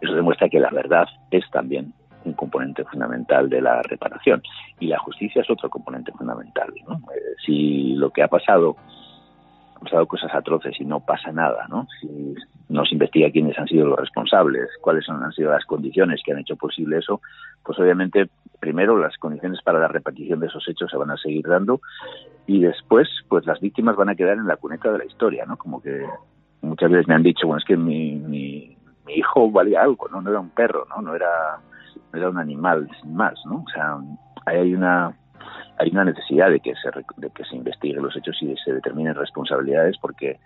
[0.02, 1.94] Eso demuestra que la verdad es también
[2.36, 4.42] componente fundamental de la reparación.
[4.80, 6.74] Y la justicia es otro componente fundamental.
[6.88, 6.96] ¿no?
[7.14, 8.76] Eh, si lo que ha pasado,
[9.76, 11.88] han pasado cosas atroces y no pasa nada, ¿no?
[12.00, 12.36] si
[12.70, 16.40] no se investiga quiénes han sido los responsables, cuáles han sido las condiciones que han
[16.40, 17.22] hecho posible eso,
[17.64, 21.48] pues obviamente primero las condiciones para la repetición de esos hechos se van a seguir
[21.48, 21.82] dando
[22.48, 25.58] y después pues las víctimas van a quedar en la cuneta de la historia, ¿no?
[25.58, 26.06] Como que
[26.62, 30.22] muchas veces me han dicho, bueno, es que mi, mi, mi hijo valía algo, ¿no?
[30.22, 31.02] No era un perro, ¿no?
[31.02, 31.60] No era
[32.14, 33.64] era un animal sin más, ¿no?
[33.68, 33.98] O sea,
[34.46, 35.16] hay una
[35.78, 39.16] hay una necesidad de que se de que se investiguen los hechos y se determinen
[39.16, 40.40] responsabilidades porque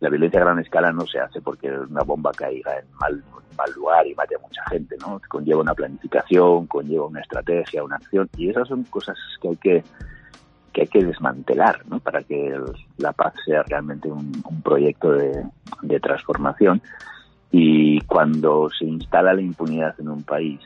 [0.00, 3.22] la violencia a gran escala no se hace porque una bomba caiga en mal,
[3.56, 5.20] mal lugar y mate a mucha gente, ¿no?
[5.28, 9.84] Conlleva una planificación, conlleva una estrategia, una acción y esas son cosas que hay que
[10.72, 12.00] que hay que desmantelar, ¿no?
[12.00, 12.58] Para que
[12.96, 15.44] la paz sea realmente un, un proyecto de,
[15.82, 16.82] de transformación
[17.52, 20.60] y cuando se instala la impunidad en un país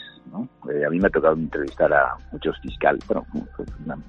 [0.70, 3.24] eh, a mí me ha tocado entrevistar a muchos fiscales, bueno,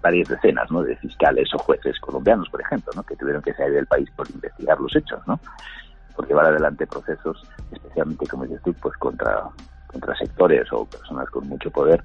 [0.01, 0.81] varias decenas ¿no?
[0.81, 3.03] de fiscales o jueces colombianos, por ejemplo, ¿no?
[3.03, 5.39] que tuvieron que salir del país por investigar los hechos, ¿no?
[6.15, 9.43] por llevar adelante procesos, especialmente, como dices tú, pues contra,
[9.87, 12.03] contra sectores o personas con mucho poder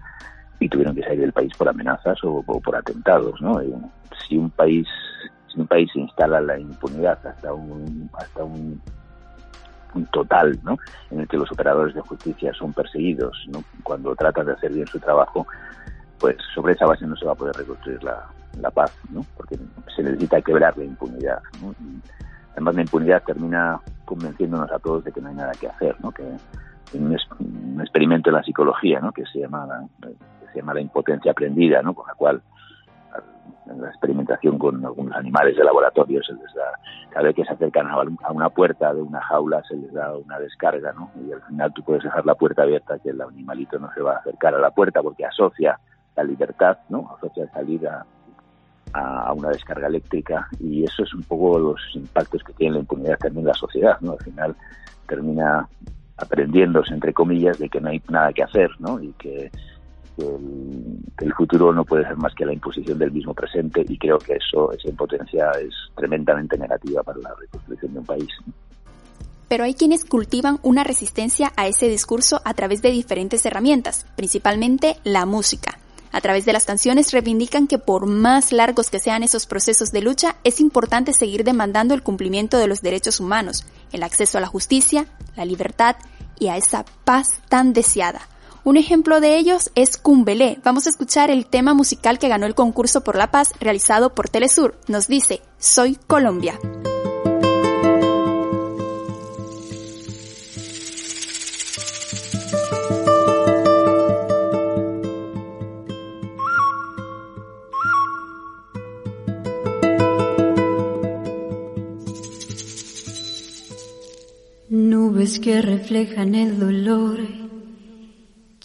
[0.61, 3.41] y tuvieron que salir del país por amenazas o, por atentados.
[3.41, 3.61] ¿no?
[4.29, 4.87] si un país
[5.53, 8.81] si un país instala la impunidad hasta un hasta un
[10.11, 10.77] total, ¿no?
[11.11, 13.63] En el que los operadores de justicia son perseguidos, ¿no?
[13.83, 15.47] Cuando tratan de hacer bien su trabajo,
[16.19, 18.25] pues sobre esa base no se va a poder reconstruir la,
[18.61, 19.25] la paz, ¿no?
[19.37, 19.57] porque
[19.95, 21.39] se necesita quebrar la impunidad.
[22.53, 26.13] además, la impunidad termina convenciéndonos a todos de que no hay nada que hacer, ¿no?
[26.13, 26.23] que
[26.95, 29.13] un, un experimento en la psicología ¿no?
[29.13, 30.11] que se llama la,
[30.53, 31.95] se llama la impotencia aprendida, ¿no?
[31.95, 32.43] con la cual
[33.81, 36.79] la experimentación con algunos animales de laboratorio se les da,
[37.11, 40.39] cada vez que se acercan a una puerta de una jaula se les da una
[40.39, 41.11] descarga, ¿no?
[41.27, 44.15] Y al final tú puedes dejar la puerta abierta que el animalito no se va
[44.15, 45.79] a acercar a la puerta porque asocia
[46.17, 47.15] la libertad, ¿no?
[47.17, 48.05] Asocia salir a,
[48.93, 53.19] a una descarga eléctrica y eso es un poco los impactos que tiene la impunidad
[53.19, 54.13] también en la sociedad, ¿no?
[54.13, 54.57] Al final
[55.07, 55.69] termina
[56.17, 59.01] aprendiéndose, entre comillas, de que no hay nada que hacer, ¿no?
[59.01, 59.51] Y que
[60.17, 64.19] que el, futuro no puede ser más que la imposición del mismo presente y creo
[64.19, 68.29] que eso, esa impotencia es tremendamente negativa para la reconstrucción de un país.
[69.49, 74.97] Pero hay quienes cultivan una resistencia a ese discurso a través de diferentes herramientas, principalmente
[75.05, 75.79] la música.
[76.11, 80.03] A través de las canciones reivindican que por más largos que sean esos procesos de
[80.03, 84.47] lucha, es importante seguir demandando el cumplimiento de los derechos humanos, el acceso a la
[84.47, 85.97] justicia, la libertad
[86.39, 88.29] y a esa paz tan deseada.
[88.65, 90.61] Un ejemplo de ellos es Cumbelé.
[90.63, 94.29] Vamos a escuchar el tema musical que ganó el concurso por la paz realizado por
[94.29, 94.77] Telesur.
[94.87, 96.61] Nos dice, Soy Colombia.
[114.69, 117.19] Nubes que reflejan el dolor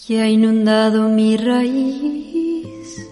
[0.07, 3.09] que ha inundado mi raíz.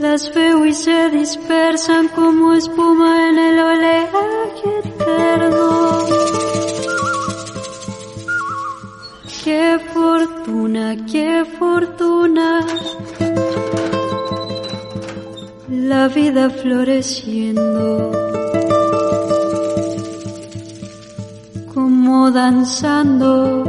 [0.00, 5.98] Las veo se dispersan como espuma en el oleaje eterno.
[9.44, 12.66] Qué fortuna, qué fortuna.
[15.68, 18.41] La vida floreciendo
[22.30, 23.64] danzando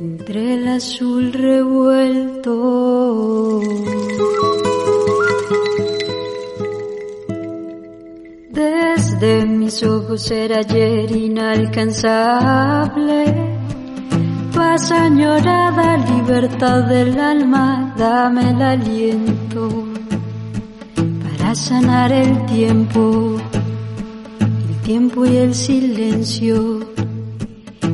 [0.00, 2.54] entre el azul revuelto.
[8.50, 13.34] Desde mis ojos era ayer inalcanzable.
[14.54, 19.86] Paz añorada, libertad del alma, dame el aliento
[21.22, 23.38] para sanar el tiempo
[24.88, 26.80] tiempo y el silencio.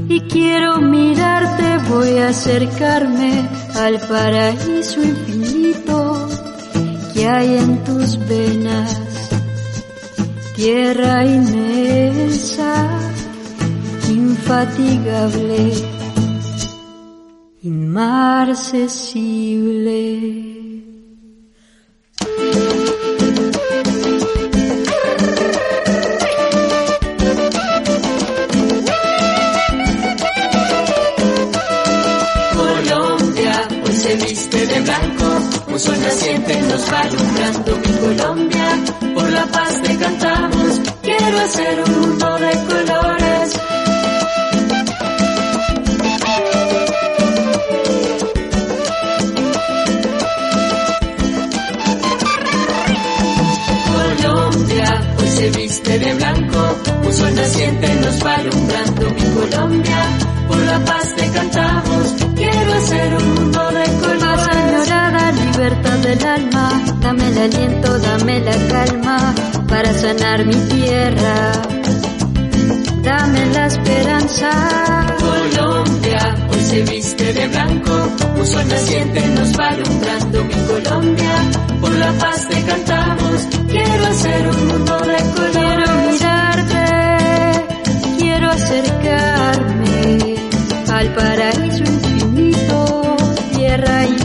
[0.08, 6.28] Y quiero mirarte, voy a acercarme al paraíso infinito
[7.12, 8.96] que hay en tus venas.
[10.54, 12.88] Tierra inmensa,
[14.08, 15.72] infatigable,
[17.62, 20.53] inmarcesible.
[35.80, 42.00] Sol naciente nos va alumbrando mi Colombia, por la paz te cantamos, quiero hacer un
[42.00, 43.60] mundo de colores.
[54.22, 60.06] Colombia, hoy se viste de blanco, un sol naciente nos va alumbrando mi Colombia,
[60.46, 63.33] por la paz te cantamos, quiero hacer un
[66.14, 69.34] del alma, dame el aliento, dame la calma
[69.68, 71.52] para sanar mi tierra.
[73.02, 74.50] Dame la esperanza.
[75.18, 81.34] Colombia, hoy se viste de blanco, un sol naciente nos va alumbrando mi Colombia.
[81.80, 85.52] Por la paz te cantamos, quiero hacer un mundo de color.
[85.52, 86.84] Quiero mirarte,
[88.18, 90.36] quiero acercarme
[90.92, 93.16] al paraíso infinito,
[93.52, 94.23] tierra inmensa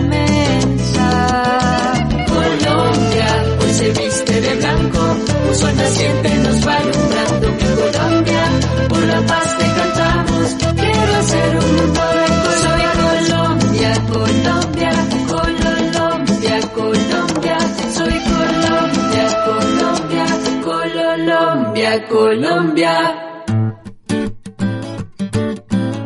[5.59, 7.47] sol naciente nos va alumbrando
[7.79, 8.43] Colombia,
[8.87, 14.91] por la paz te cantamos, quiero hacer un mundo de Colombia, Colombia,
[15.27, 17.57] Colombia, Colombia,
[17.93, 20.25] soy Colombia, Colombia,
[20.63, 22.93] Colombia, Colombia.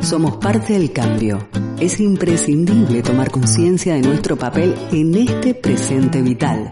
[0.01, 1.47] Somos parte del cambio.
[1.79, 6.71] Es imprescindible tomar conciencia de nuestro papel en este presente vital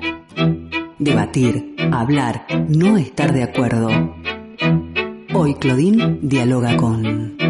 [1.01, 3.89] debatir, hablar, no estar de acuerdo.
[5.33, 7.40] Hoy Claudine dialoga con...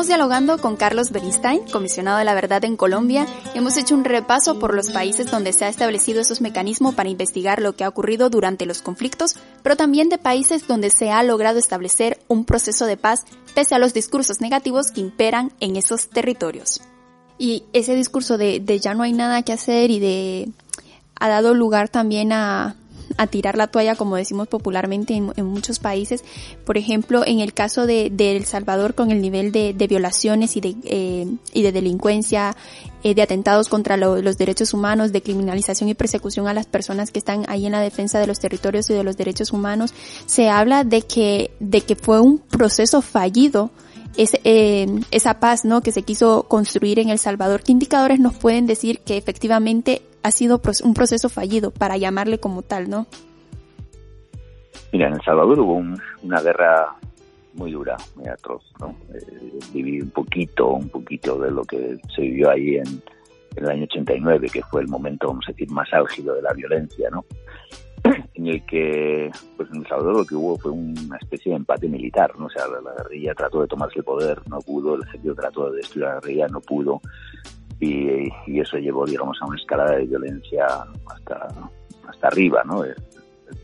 [0.00, 3.26] Estamos dialogando con Carlos Bernstein, comisionado de la verdad en Colombia.
[3.54, 7.60] Hemos hecho un repaso por los países donde se ha establecido esos mecanismos para investigar
[7.60, 11.58] lo que ha ocurrido durante los conflictos, pero también de países donde se ha logrado
[11.58, 16.80] establecer un proceso de paz pese a los discursos negativos que imperan en esos territorios.
[17.36, 20.48] Y ese discurso de, de ya no hay nada que hacer y de
[21.16, 22.74] ha dado lugar también a,
[23.20, 26.24] a tirar la toalla, como decimos popularmente en, muchos países.
[26.64, 30.74] Por ejemplo, en el caso de, El Salvador, con el nivel de, violaciones y de,
[30.84, 32.56] eh, y de delincuencia,
[33.04, 37.18] eh, de atentados contra los derechos humanos, de criminalización y persecución a las personas que
[37.18, 39.92] están ahí en la defensa de los territorios y de los derechos humanos,
[40.24, 43.70] se habla de que, de que fue un proceso fallido
[44.44, 45.80] eh, esa paz ¿no?
[45.80, 47.62] que se quiso construir en El Salvador.
[47.62, 52.62] ¿Qué indicadores nos pueden decir que efectivamente ha sido un proceso fallido para llamarle como
[52.62, 53.06] tal, no?
[54.92, 55.82] Mira, en El Salvador hubo
[56.22, 56.96] una guerra
[57.54, 58.94] muy dura, muy atroz, ¿no?
[59.14, 62.86] Eh, viví un poquito, un poquito de lo que se vivió ahí en,
[63.56, 66.52] en, el año 89, que fue el momento, vamos a decir, más álgido de la
[66.52, 67.24] violencia, ¿no?
[68.34, 71.88] en el que, pues en El Salvador lo que hubo fue una especie de empate
[71.88, 72.46] militar, ¿no?
[72.46, 75.78] O sea, la, guerrilla trató de tomarse el poder, no pudo, el ejército trató de
[75.78, 77.00] destruir a la guerrilla, no pudo,
[77.80, 80.66] y, eso llevó, digamos, a una escalada de violencia
[81.06, 81.48] hasta,
[82.08, 82.84] hasta arriba, ¿no?
[82.84, 82.94] El,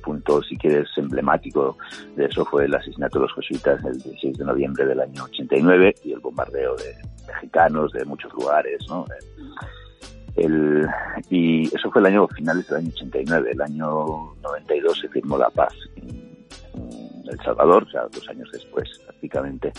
[0.02, 1.78] punto, si quieres, emblemático
[2.16, 5.94] de eso fue el asesinato de los jesuitas el 16 de noviembre del año 89
[6.02, 6.96] y el bombardeo de
[7.28, 9.04] mexicanos de muchos lugares, ¿no?
[11.30, 13.50] Y eso fue el año finales del año 89.
[13.52, 16.36] El año 92 se firmó la paz en,
[17.28, 19.72] El Salvador, o sea, dos años después, prácticamente.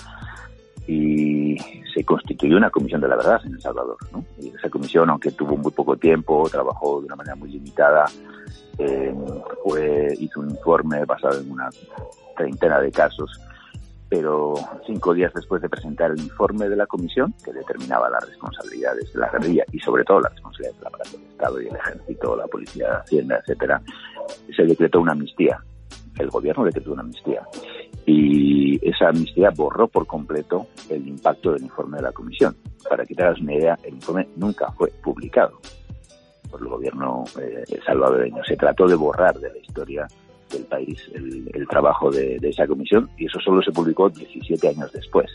[0.88, 1.58] Y
[1.94, 3.98] se constituyó una comisión de la verdad en El Salvador.
[4.12, 4.24] ¿no?
[4.40, 8.06] Y esa comisión, aunque tuvo muy poco tiempo, trabajó de una manera muy limitada,
[8.80, 9.14] eh,
[9.64, 11.70] fue, hizo un informe basado en una
[12.36, 13.40] treintena de casos
[14.10, 14.54] pero
[14.86, 19.20] cinco días después de presentar el informe de la comisión, que determinaba las responsabilidades de
[19.20, 22.48] la guerrilla y sobre todo las responsabilidades del aparato del Estado y el ejército, la
[22.48, 23.82] policía, la hacienda, etcétera,
[24.56, 25.62] se decretó una amnistía.
[26.18, 27.44] El gobierno decretó una amnistía.
[28.06, 32.56] Y esa amnistía borró por completo el impacto del informe de la comisión.
[32.90, 35.60] Para hagas una idea, el informe nunca fue publicado
[36.50, 38.42] por el gobierno eh, salvadoreño.
[38.46, 40.08] Se trató de borrar de la historia
[40.50, 45.30] del país el, trabajo de, esa comisión y eso solo se publicó 17 años después.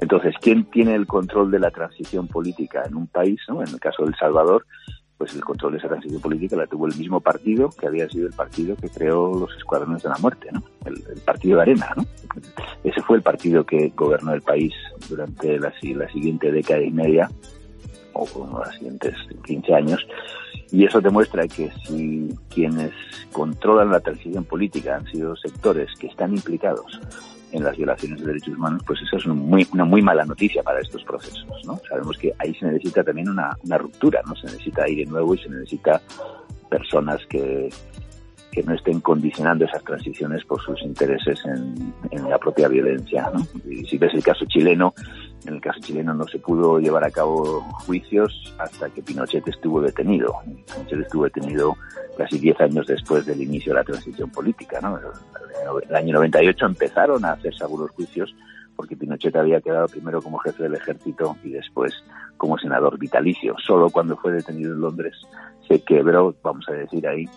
[0.00, 3.40] Entonces, ¿quién tiene el control de la transición política en un país?
[3.48, 4.64] En el caso de El Salvador,
[5.18, 8.26] pues el control de esa transición política la tuvo el mismo partido que había sido
[8.26, 10.62] el partido que creó los escuadrones de la muerte, ¿no?
[10.86, 11.92] el, partido de Arena.
[11.94, 12.06] ¿no?
[12.84, 14.72] Ese fue el partido que gobernó el país
[15.10, 17.28] durante la, la siguiente década y media
[18.34, 19.14] o los siguientes
[19.44, 20.06] 15 años.
[20.70, 22.92] Y eso demuestra que si quienes
[23.32, 27.00] controlan la transición política han sido sectores que están implicados
[27.52, 30.80] en las violaciones de derechos humanos, pues eso es muy, una muy mala noticia para
[30.80, 31.46] estos procesos.
[31.64, 31.80] ¿no?
[31.88, 35.38] Sabemos que ahí se necesita también una, una ruptura, no se necesita aire nuevo y
[35.38, 36.00] se necesita
[36.68, 37.70] personas que,
[38.50, 43.30] que no estén condicionando esas transiciones por sus intereses en, la propia violencia.
[43.32, 43.46] ¿no?
[43.70, 44.94] Y si ves el caso chileno,
[45.46, 49.80] en el caso chileno no se pudo llevar a cabo juicios hasta que Pinochet estuvo
[49.80, 50.34] detenido.
[50.44, 51.76] Pinochet estuvo detenido
[52.16, 54.80] casi 10 años después del inicio de la transición política.
[54.80, 54.98] ¿no?
[54.98, 58.34] En el año 98 empezaron a hacerse algunos juicios
[58.76, 61.92] porque Pinochet había quedado primero como jefe del ejército y después
[62.38, 63.54] como senador vitalicio.
[63.58, 65.14] Solo cuando fue detenido en Londres
[65.68, 67.28] se quebró, vamos a decir ahí,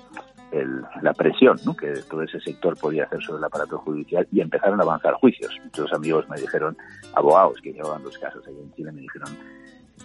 [1.01, 4.83] la presión que todo ese sector podía hacer sobre el aparato judicial y empezaron a
[4.83, 5.57] avanzar juicios.
[5.63, 6.77] Muchos amigos me dijeron,
[7.13, 9.29] abogados que llevaban los casos en Chile, me dijeron,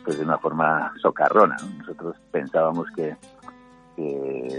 [0.05, 1.57] pues de una forma socarrona.
[1.79, 3.17] Nosotros pensábamos que,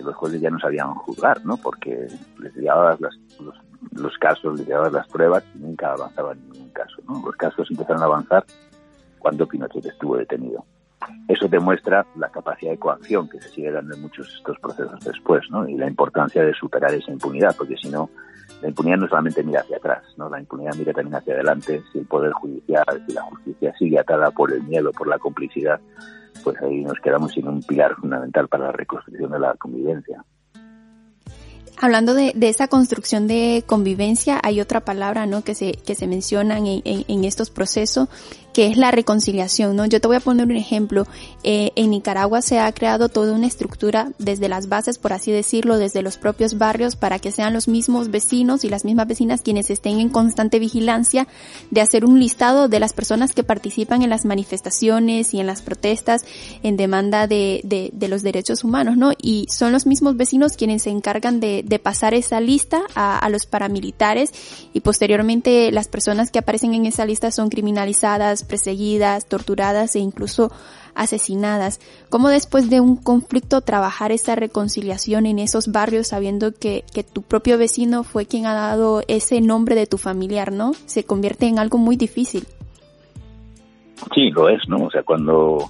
[0.03, 1.55] los jueces ya no sabían juzgar, ¿no?
[1.55, 2.07] porque
[2.39, 3.17] les llevabas los,
[3.93, 6.97] los, casos, les llevabas las pruebas y nunca avanzaban ningún caso.
[7.07, 7.21] ¿no?
[7.25, 8.43] Los casos empezaron a avanzar
[9.17, 10.65] cuando Pinochet estuvo detenido
[11.27, 14.99] eso demuestra la capacidad de coacción que se sigue dando en muchos de estos procesos
[15.01, 15.67] después, ¿no?
[15.67, 18.09] Y la importancia de superar esa impunidad, porque si no,
[18.61, 20.29] la impunidad no solamente mira hacia atrás, ¿no?
[20.29, 21.81] La impunidad mira también hacia adelante.
[21.91, 25.79] Si el poder judicial, si la justicia sigue atada por el miedo, por la complicidad,
[26.43, 30.23] pues ahí nos quedamos sin un pilar fundamental para la reconstrucción de la convivencia.
[31.81, 35.45] Hablando de, esa construcción de convivencia, hay otra palabra, ¿no?
[35.45, 38.09] Que se, que se mencionan en, en estos procesos
[38.53, 39.85] que es la reconciliación, ¿no?
[39.85, 41.05] Yo te voy a poner un ejemplo.
[41.43, 45.77] Eh, en Nicaragua se ha creado toda una estructura desde las bases, por así decirlo,
[45.77, 49.69] desde los propios barrios, para que sean los mismos vecinos y las mismas vecinas quienes
[49.69, 51.27] estén en constante vigilancia
[51.69, 55.61] de hacer un listado de las personas que participan en las manifestaciones y en las
[55.61, 56.25] protestas
[56.63, 59.11] en demanda de, de, de los derechos humanos, ¿no?
[59.21, 63.29] Y son los mismos vecinos quienes se encargan de, de pasar esa lista a, a,
[63.29, 64.31] los paramilitares
[64.73, 70.51] y posteriormente las personas que aparecen en esa lista son criminalizadas, perseguidas, torturadas e incluso
[70.95, 71.79] asesinadas.
[72.09, 77.21] ¿Cómo después de un conflicto trabajar esa reconciliación en esos barrios sabiendo que, que tu
[77.21, 80.73] propio vecino fue quien ha dado ese nombre de tu familiar, ¿no?
[80.87, 82.47] Se convierte en algo muy difícil.
[84.13, 84.85] Sí, lo es, ¿no?
[84.85, 85.69] O sea, cuando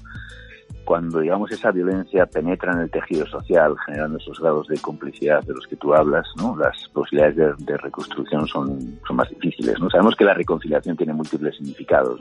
[0.90, 5.54] cuando digamos esa violencia penetra en el tejido social, generando esos grados de complicidad de
[5.54, 6.26] los que tú hablas,
[6.58, 9.80] las posibilidades de, reconstrucción son, más difíciles.
[9.80, 9.88] ¿no?
[9.92, 12.20] Sabemos que la reconciliación tiene múltiples significados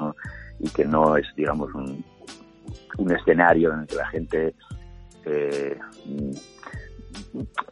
[0.60, 2.04] y que no es, digamos, un,
[2.98, 4.54] un escenario en el que la gente,
[5.24, 5.78] eh,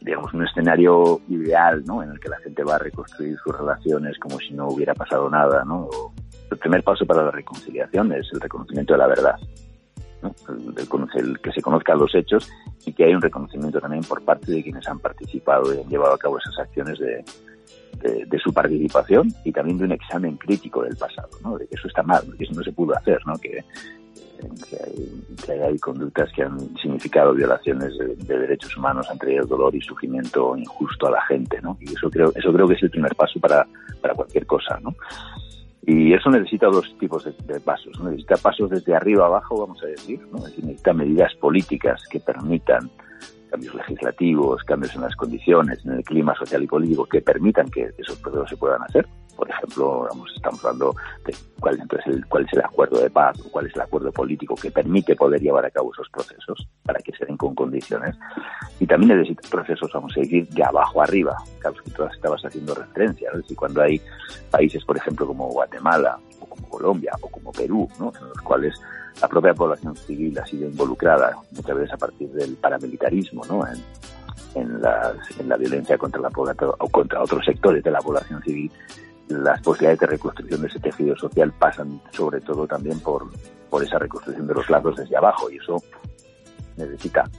[0.01, 2.01] digamos, un escenario ideal, ¿no?
[2.01, 5.29] En el que la gente va a reconstruir sus relaciones como si no hubiera pasado
[5.29, 5.89] nada, ¿no?
[6.49, 9.35] El primer paso para la reconciliación es el reconocimiento de la verdad,
[10.21, 10.33] ¿no?
[11.15, 12.49] el, que se conozcan los hechos
[12.85, 16.13] y que hay un reconocimiento también por parte de quienes han participado y han llevado
[16.13, 17.23] a cabo esas acciones de,
[18.01, 21.57] de, de, su participación y también de un examen crítico del pasado, ¿no?
[21.57, 23.37] de que eso está mal, que eso no se pudo hacer, ¿no?
[23.37, 23.63] que,
[25.45, 29.81] que hay conductas que han significado violaciones de, de, derechos humanos, han traído dolor y
[29.81, 31.77] sufrimiento injusto a la gente, ¿no?
[31.79, 33.65] Y eso creo, eso creo que es el primer paso para,
[34.01, 34.95] para cualquier cosa, ¿no?
[35.89, 37.97] Y eso necesita dos tipos de, pasos.
[38.01, 40.43] Necesita pasos desde arriba abajo, vamos a decir, ¿no?
[40.43, 42.91] Decir, necesita medidas políticas que permitan
[43.49, 47.89] cambios legislativos, cambios en las condiciones, en el clima social y político que permitan que
[47.97, 49.07] esos procesos se puedan hacer.
[49.37, 53.39] Por ejemplo, vamos, estamos hablando de cuál, entonces el, cuál es el acuerdo de paz
[53.45, 56.99] o cuál es el acuerdo político que permite poder llevar a cabo esos procesos para
[56.99, 58.15] que se den con condiciones.
[58.79, 63.29] Y también necesita procesos, vamos a decir, de abajo arriba, que tú estabas haciendo referencia.
[63.31, 63.37] ¿no?
[63.37, 64.01] Es decir, cuando hay
[64.49, 68.11] países, por ejemplo, como Guatemala o como Colombia o como Perú, ¿no?
[68.19, 68.73] en los cuales
[69.21, 73.65] la propia población civil ha sido involucrada muchas veces a partir del paramilitarismo, ¿no?
[74.55, 78.71] En la violencia contra la población o contra otros sectores de la población civil,
[79.29, 83.27] las posibilidades de reconstrucción de ese tejido social pasan sobre todo también por,
[83.69, 85.81] por esa reconstrucción de los lazos desde abajo y eso
[86.77, 87.29] necesita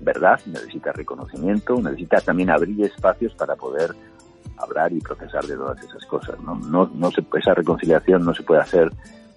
[0.00, 3.94] verdad, necesita reconocimiento, necesita también abrir espacios para poder
[4.56, 6.40] hablar y procesar de todas esas cosas.
[6.40, 8.90] No, no, no se, esa reconciliación no se puede hacer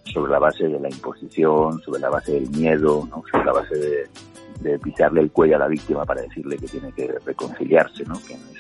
[0.06, 3.24] sobre la base de la imposición, sobre la base del miedo, ¿no?
[3.30, 4.10] sobre la base de,
[4.60, 8.16] de, pisarle el cuello a la víctima para decirle que tiene que reconciliarse, ¿no?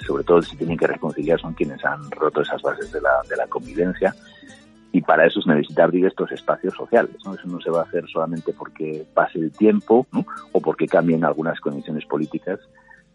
[0.06, 3.36] Sobre todo si tienen que reconciliar son quienes han roto esas bases de la, de
[3.36, 4.14] la convivencia
[4.92, 7.34] y para eso es necesita abrir estos espacios sociales, ¿no?
[7.34, 10.24] Eso no se va a hacer solamente porque pase el tiempo, ¿no?
[10.52, 12.60] O porque cambien algunas condiciones políticas,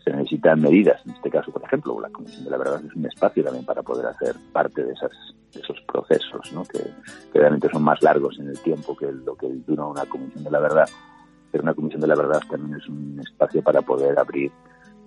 [0.05, 1.01] se necesitan medidas.
[1.07, 3.83] En este caso, por ejemplo, la Comisión de la Verdad es un espacio también para
[3.83, 5.13] poder hacer parte de, esas,
[5.53, 6.65] de esos procesos, ¿no?
[6.65, 6.81] que,
[7.33, 10.59] realmente son más largos en el tiempo que lo que dura una Comisión de la
[10.59, 10.89] Verdad.
[11.51, 14.53] Pero una Comisión de la Verdad también es un espacio para poder abrir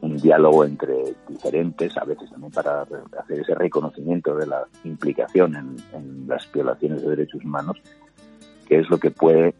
[0.02, 6.28] un diálogo entre diferentes, a veces también para hacer ese reconocimiento de la implicación en,
[6.28, 7.78] las violaciones de derechos humanos,
[8.68, 9.54] que es lo que puede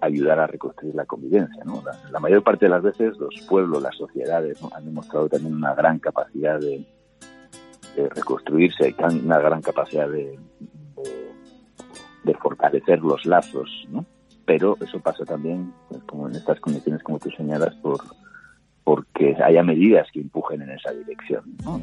[0.00, 1.64] ayudar a reconstruir la convivencia.
[1.64, 1.82] ¿no?
[2.12, 5.98] La, mayor parte de las veces los pueblos, las sociedades han demostrado también una gran
[5.98, 6.86] capacidad de,
[7.96, 10.38] de reconstruirse, una gran capacidad de
[12.40, 14.06] fortalecer los lazos, ¿no?
[14.50, 18.00] Pero eso pasa también, pues, como en estas condiciones como tú señalas, por
[18.82, 21.44] porque haya medidas que empujen en esa dirección.
[21.62, 21.80] ¿no?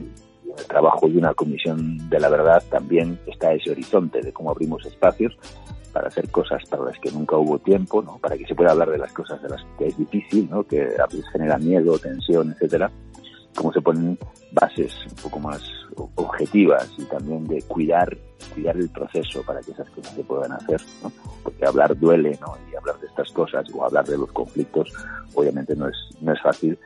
[0.57, 4.85] El trabajo de una comisión de la verdad también está ese horizonte de cómo abrimos
[4.85, 5.37] espacios
[5.93, 8.17] para hacer cosas para las que nunca hubo tiempo, ¿no?
[8.17, 10.63] Para que se pueda hablar de las cosas de las que es difícil, ¿no?
[10.63, 10.89] Que
[11.31, 12.91] genera miedo, tensión, etcétera.
[13.57, 14.17] Cómo se ponen
[14.51, 15.61] bases un poco más
[16.15, 18.15] objetivas y también de cuidar,
[18.53, 21.11] cuidar el proceso para que esas cosas se puedan hacer, ¿no?
[21.43, 22.55] Porque hablar duele, ¿no?
[22.71, 24.93] Y hablar de estas cosas o hablar de los conflictos,
[25.33, 26.77] obviamente no es, no es fácil,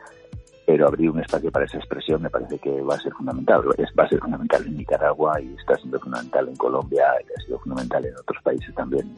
[0.66, 3.62] pero abrir un espacio para esa expresión me parece que va a ser fundamental.
[3.78, 7.46] Es, va a ser fundamental en Nicaragua y está siendo fundamental en Colombia y ha
[7.46, 9.14] sido fundamental en otros países también.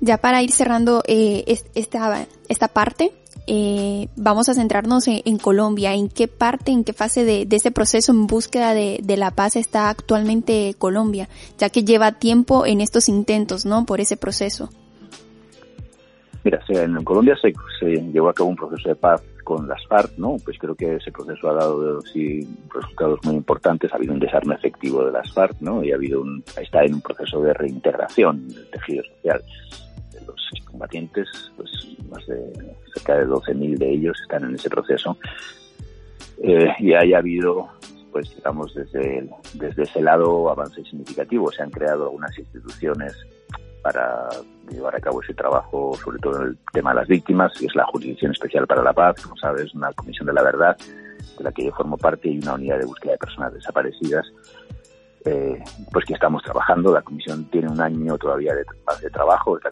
[0.00, 1.44] Ya para ir cerrando eh,
[1.74, 3.12] esta, esta parte,
[3.46, 5.94] eh, vamos a centrarnos en, Colombia.
[5.94, 9.56] ¿En qué parte, en qué fase de, de ese proceso en búsqueda de, la paz
[9.56, 11.28] está actualmente Colombia?
[11.58, 13.84] Ya que lleva tiempo en estos intentos, ¿no?
[13.84, 14.70] Por ese proceso.
[16.44, 20.18] Mira, en Colombia se, se llevó a cabo un proceso de paz con las FARC,
[20.18, 20.36] ¿no?
[20.44, 23.92] Pues creo que ese proceso ha dado sí, resultados muy importantes.
[23.92, 25.84] Ha habido un desarme efectivo de las FARC, ¿no?
[25.84, 29.42] Y ha habido un, está en un proceso de reintegración del tejido social
[30.26, 31.70] los combatientes, pues
[32.10, 35.16] más de cerca de 12.000 de ellos están en ese proceso.
[36.42, 37.68] Eh, y haya habido,
[38.10, 41.54] pues digamos, desde, desde ese lado avances significativos.
[41.54, 43.14] Se han creado algunas instituciones
[43.82, 44.28] para
[44.70, 47.74] llevar a cabo ese trabajo, sobre todo en el tema de las víctimas, que es
[47.74, 50.76] la Jurisdicción Especial para la Paz, como sabes, una comisión de la verdad,
[51.38, 54.26] de la que yo formo parte, y una unidad de búsqueda de personas desaparecidas,
[55.24, 55.62] eh,
[55.92, 56.92] pues que estamos trabajando.
[56.92, 58.64] La comisión tiene un año todavía de,
[59.00, 59.64] de trabajo, es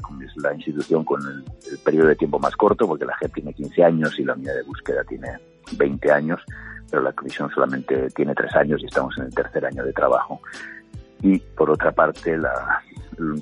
[0.42, 3.84] la, institución con el, el, periodo de tiempo más corto, porque la JEP tiene 15
[3.84, 5.38] años y la unidad de búsqueda tiene
[5.76, 6.40] 20 años,
[6.90, 10.40] pero la comisión solamente tiene tres años y estamos en el tercer año de trabajo.
[11.22, 12.82] Y por otra parte, la,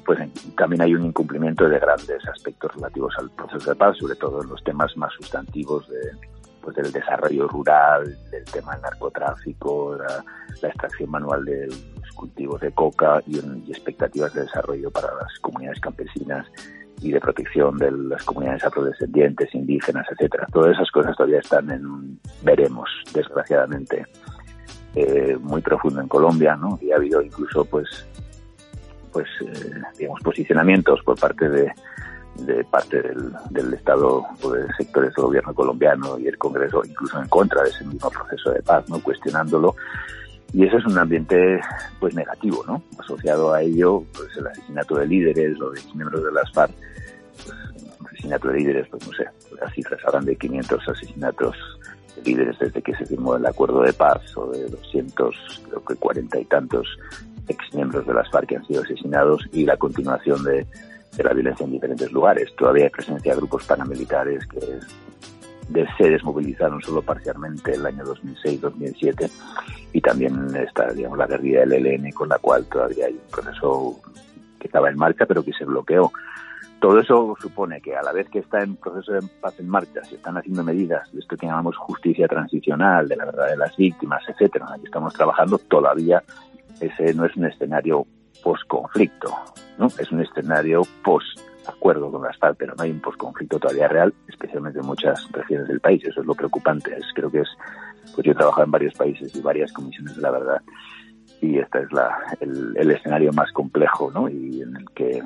[0.04, 0.18] pues
[0.56, 4.48] también hay un incumplimiento de grandes aspectos relativos al proceso de paz, sobre todo en
[4.48, 6.10] los temas más sustantivos de,
[6.68, 12.72] pues del desarrollo rural, del tema del narcotráfico, la, extracción manual de los cultivos de
[12.72, 13.38] coca y,
[13.70, 16.46] expectativas de desarrollo para las comunidades campesinas
[17.00, 20.46] y de protección de las comunidades afrodescendientes, indígenas, etcétera.
[20.52, 24.04] Todas esas cosas todavía están en veremos, desgraciadamente,
[24.94, 26.78] eh, muy profundo en Colombia, ¿no?
[26.82, 28.06] Y ha habido incluso, pues,
[29.12, 31.72] pues, eh, digamos, posicionamientos por parte de,
[32.38, 37.20] de parte del, del Estado o de sectores del gobierno colombiano y el Congreso, incluso
[37.20, 39.02] en contra de ese mismo proceso de paz, ¿no?
[39.02, 39.74] Cuestionándolo.
[40.52, 41.60] Y ese es un ambiente,
[42.00, 42.82] pues, negativo, ¿no?
[42.98, 46.72] Asociado a ello, pues, el asesinato de líderes o de miembros de las FARC,
[47.44, 47.54] pues,
[48.06, 49.24] asesinato de líderes, pues, no sé,
[49.60, 51.56] las cifras hablan de 500 asesinatos
[52.16, 55.94] de líderes desde que se firmó el acuerdo de paz o de 200, creo que
[55.96, 56.86] 40 y tantos
[57.48, 60.66] ex miembros de las FARC que han sido asesinados y la continuación de,
[61.18, 62.54] de la violencia en diferentes lugares.
[62.56, 64.78] Todavía hay presencia de grupos paramilitares que
[65.98, 69.30] se desmovilizaron solo parcialmente el año 2006-2007
[69.92, 74.00] y también está digamos, la guerrilla del ELN con la cual todavía hay un proceso
[74.58, 76.10] que estaba en marcha pero que se bloqueó.
[76.80, 80.02] Todo eso supone que a la vez que está en proceso de paz en marcha,
[80.04, 83.76] se están haciendo medidas de esto que llamamos justicia transicional, de la verdad de las
[83.76, 86.22] víctimas, etcétera, en la que estamos trabajando, todavía
[86.80, 88.06] ese no es un escenario
[88.42, 89.34] post-conflicto,
[89.78, 89.86] ¿no?
[89.98, 94.86] Es un escenario post-acuerdo con las pero no hay un post-conflicto todavía real, especialmente en
[94.86, 96.02] muchas regiones del país.
[96.04, 96.96] Eso es lo preocupante.
[96.96, 97.48] Es, creo que es,
[98.14, 100.62] pues yo he trabajado en varios países y varias comisiones de la verdad,
[101.40, 104.28] y este es la, el, escenario más complejo, ¿no?
[104.28, 105.22] Y en el que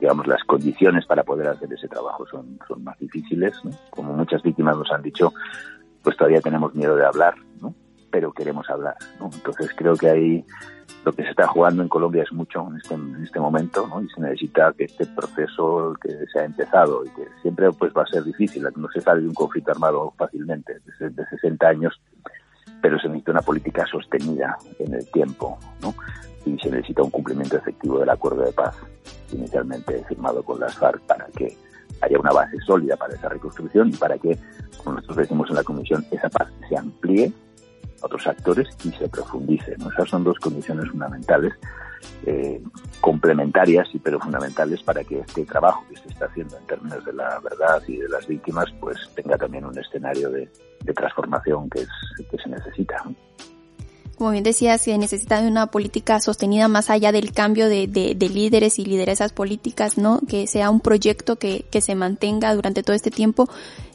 [0.00, 3.54] digamos, las condiciones para poder hacer ese trabajo son, son más difíciles.
[3.62, 3.70] ¿no?
[3.90, 5.32] Como muchas víctimas nos han dicho,
[6.02, 7.72] pues todavía tenemos miedo de hablar, ¿no?
[8.10, 8.96] pero queremos hablar.
[9.20, 9.30] ¿no?
[9.32, 10.44] Entonces creo que ahí
[11.04, 14.02] lo que se está jugando en Colombia es mucho en este, en este momento ¿no?
[14.02, 18.02] y se necesita que este proceso que se ha empezado y que siempre pues va
[18.02, 22.00] a ser difícil, no se sale de un conflicto armado fácilmente, de, de 60 años,
[22.80, 25.94] pero se necesita una política sostenida en el tiempo ¿no?
[26.46, 28.76] y se necesita un cumplimiento efectivo del acuerdo de paz
[29.32, 31.56] inicialmente firmado con las FARC para que
[32.00, 34.38] haya una base sólida para esa reconstrucción y para que,
[34.78, 37.32] como nosotros decimos en la Comisión, esa paz se amplíe
[38.02, 39.76] otros actores y se profundice.
[39.92, 41.52] Esas son dos condiciones fundamentales,
[42.26, 42.60] eh,
[43.00, 47.38] complementarias pero fundamentales para que este trabajo que se está haciendo en términos de la
[47.40, 50.48] verdad y de las víctimas, pues tenga también un escenario de,
[50.94, 51.88] transformación que, es,
[52.30, 53.02] que se necesita.
[54.22, 58.14] Como bien decías, se necesita de una política sostenida más allá del cambio de, de,
[58.14, 60.20] de, líderes y lideresas políticas, ¿no?
[60.28, 63.48] Que sea un proyecto que, que se mantenga durante todo este tiempo.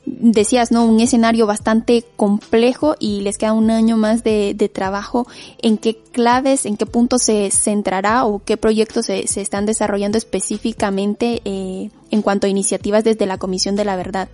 [0.06, 0.84] Decías, ¿no?
[0.84, 5.28] Un escenario bastante complejo y les queda un año más de, de trabajo.
[5.62, 10.18] ¿En qué claves, en qué puntos se centrará o qué proyectos se, se están desarrollando
[10.18, 14.28] específicamente eh, en cuanto a iniciativas desde la Comisión de la Verdad?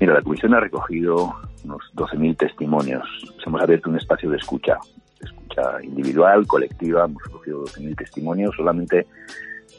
[0.00, 1.34] Mira, la Comisión ha recogido
[1.64, 3.04] unos 12.000 testimonios.
[3.44, 4.78] Hemos abierto un espacio de escucha,
[5.20, 7.04] de escucha individual, colectiva.
[7.04, 8.54] Hemos recogido 12.000 testimonios.
[8.56, 9.06] Solamente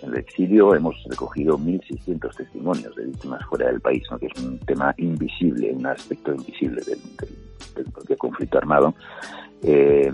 [0.02, 4.60] en el exilio hemos recogido 1.600 testimonios de víctimas fuera del país, que es un
[4.60, 7.00] tema invisible, un aspecto invisible del,
[7.76, 8.94] del, propio conflicto armado.
[9.64, 10.12] Eh,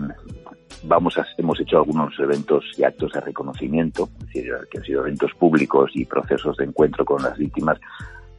[0.84, 5.92] vamos a, hemos hecho algunos eventos y actos de reconocimiento, que han sido eventos públicos
[5.94, 7.80] y procesos de encuentro con las víctimas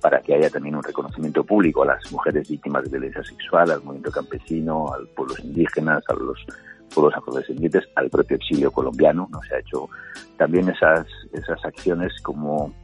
[0.03, 3.83] para que haya también un reconocimiento público a las mujeres víctimas de violencia sexual, al
[3.83, 6.45] movimiento campesino, a los pueblos indígenas, a los
[6.93, 9.29] pueblos afrodescendientes, al propio exilio colombiano.
[9.31, 9.41] ¿no?
[9.49, 9.89] Se ha hecho
[10.37, 12.75] también esas, esas acciones como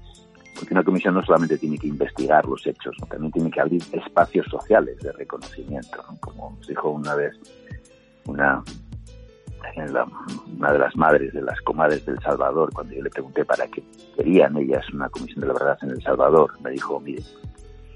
[0.55, 4.45] porque una comisión no solamente tiene que investigar los hechos, también tiene que abrir espacios
[4.47, 6.19] sociales de reconocimiento, ¿no?
[6.19, 7.33] como nos dijo una vez
[8.27, 8.63] una
[10.57, 13.83] una de las madres de las comadres del Salvador, cuando yo le pregunté para qué
[14.17, 17.23] querían ellas una comisión de la verdad en El Salvador, me dijo, mire,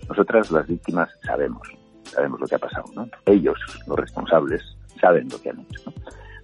[0.09, 1.69] nosotras las víctimas sabemos,
[2.05, 3.09] sabemos lo que ha pasado, ¿no?
[3.27, 4.63] Ellos, los responsables,
[5.01, 5.93] saben lo que han hecho, ¿no?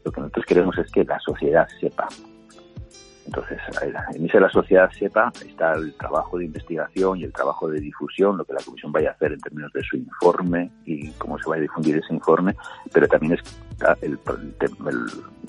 [0.04, 2.08] Lo que nosotros queremos es que la sociedad sepa.
[3.26, 3.58] Entonces,
[4.14, 8.38] en esa la sociedad sepa está el trabajo de investigación y el trabajo de difusión,
[8.38, 11.46] lo que la comisión vaya a hacer en términos de su informe y cómo se
[11.50, 12.56] va a difundir ese informe,
[12.90, 13.50] pero también está
[14.00, 14.18] el,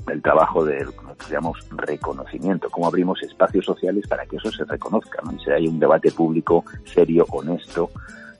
[0.08, 0.94] el, trabajo de lo
[1.30, 5.34] llamamos reconocimiento, cómo abrimos espacios sociales para que eso se reconozca, ¿no?
[5.34, 7.90] y se haya un debate público serio, honesto,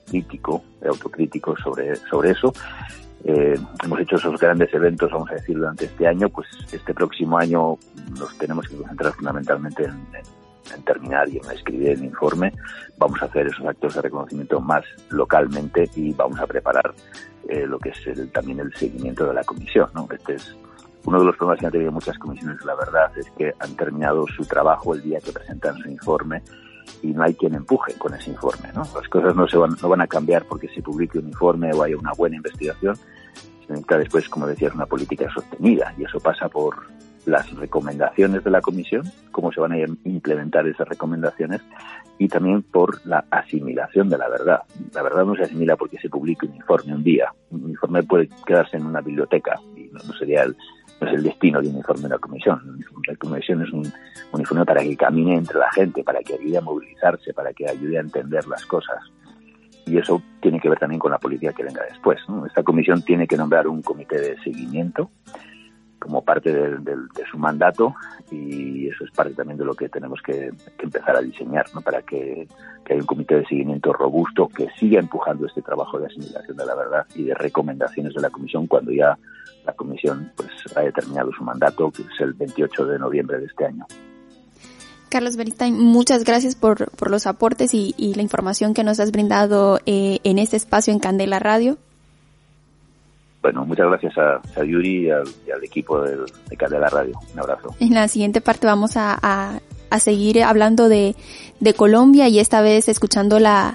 [0.08, 2.52] crítico, autocrítico sobre, sobre eso.
[3.24, 7.38] Eh, hemos hecho esos grandes eventos, vamos a decir, durante este año, pues este próximo
[7.38, 7.76] año
[8.18, 12.52] nos tenemos que concentrar fundamentalmente en, terminar y en escribir el informe.
[12.96, 16.94] Vamos a hacer esos actos de reconocimiento más localmente y vamos a preparar
[17.48, 19.88] eh, lo que es el, también el seguimiento de la comisión.
[19.94, 20.08] ¿no?
[20.10, 20.56] Este es
[21.04, 24.26] uno de los problemas que han tenido muchas comisiones, la verdad, es que han terminado
[24.26, 26.42] su trabajo el día que presentan su informe
[27.02, 28.68] y no hay quien empuje con ese informe.
[28.74, 28.82] ¿no?
[28.94, 31.82] Las cosas no, se van, no van a cambiar porque se publique un informe o
[31.82, 32.96] haya una buena investigación.
[32.96, 36.76] Se necesita después, como decías, una política sostenida y eso pasa por
[37.30, 41.60] las recomendaciones de la comisión, cómo se van a implementar esas recomendaciones
[42.18, 44.62] y también por la asimilación de la verdad.
[44.94, 47.32] La verdad no se asimila porque se publique un informe un día.
[47.50, 50.56] Un informe puede quedarse en una biblioteca y no, sería el,
[51.00, 52.60] no es el destino de un informe de la comisión.
[53.06, 53.90] La comisión es un,
[54.32, 57.68] un informe para que camine entre la gente, para que ayude a movilizarse, para que
[57.68, 58.98] ayude a entender las cosas
[59.86, 62.20] y eso tiene que ver también con la política que venga después.
[62.46, 65.10] Esta comisión tiene que nombrar un comité de seguimiento
[66.00, 66.96] como parte de,
[67.30, 67.94] su mandato
[68.30, 71.80] y eso es parte también de lo que tenemos que, empezar a diseñar ¿no?
[71.80, 72.48] para que,
[72.86, 76.74] haya un comité de seguimiento robusto que siga empujando este trabajo de asimilación de la
[76.74, 79.16] verdad y de recomendaciones de la comisión cuando ya
[79.64, 83.66] la comisión pues ha determinado su mandato que es el 28 de noviembre de este
[83.66, 83.86] año.
[85.10, 90.20] Carlos Beristain, muchas gracias por, los aportes y, la información que nos has brindado eh,
[90.22, 91.78] en este espacio en Candela Radio.
[93.42, 96.18] Bueno, muchas gracias a, Yuri y al, equipo de,
[96.48, 97.18] de Candela Radio.
[97.32, 97.74] Un abrazo.
[97.80, 99.60] En la siguiente parte vamos a,
[99.98, 101.14] seguir hablando de,
[101.76, 103.74] Colombia y esta vez escuchando la,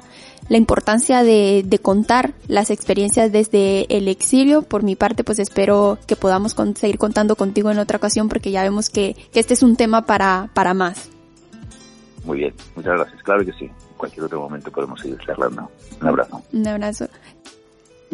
[0.50, 4.62] importancia de, contar las experiencias desde el exilio.
[4.62, 8.62] Por mi parte, pues espero que podamos seguir contando contigo en otra ocasión porque ya
[8.62, 11.10] vemos que, que este es un tema para, para más.
[12.24, 13.24] Muy bien, muchas gracias.
[13.24, 13.66] Claro que sí.
[13.66, 15.70] En cualquier otro momento podemos seguir charlando.
[16.02, 16.42] Un abrazo.
[16.54, 17.08] Un abrazo.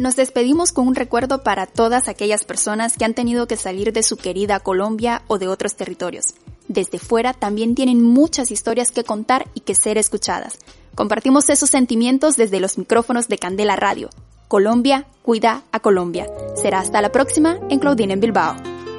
[0.02, 4.02] Nos despedimos con un recuerdo para todas aquellas personas que han tenido que salir de
[4.02, 6.34] su querida Colombia o de otros territorios.
[6.66, 10.58] Desde fuera también tienen muchas historias que contar y que ser escuchadas.
[10.96, 14.10] Compartimos esos sentimientos desde los micrófonos de Candela Radio.
[14.48, 16.26] Colombia cuida a Colombia.
[16.56, 18.56] Será hasta la próxima en Claudine en Bilbao.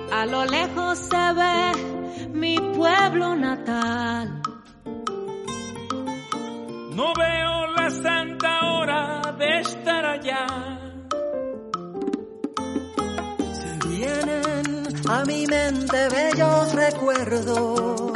[0.10, 4.42] A lo lejos se ve mi pueblo natal
[6.96, 10.83] no veo la santa hora de estar allá.
[15.08, 18.12] A mi mente bellos recuerdos.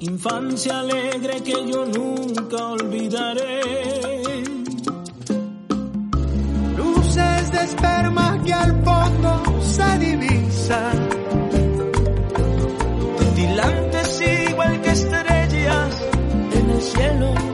[0.00, 3.60] Infancia alegre que yo nunca olvidaré.
[6.76, 11.08] Luces de esperma que al fondo se divisan.
[13.34, 16.04] Tilantes igual que estrellas
[16.80, 17.53] cielo.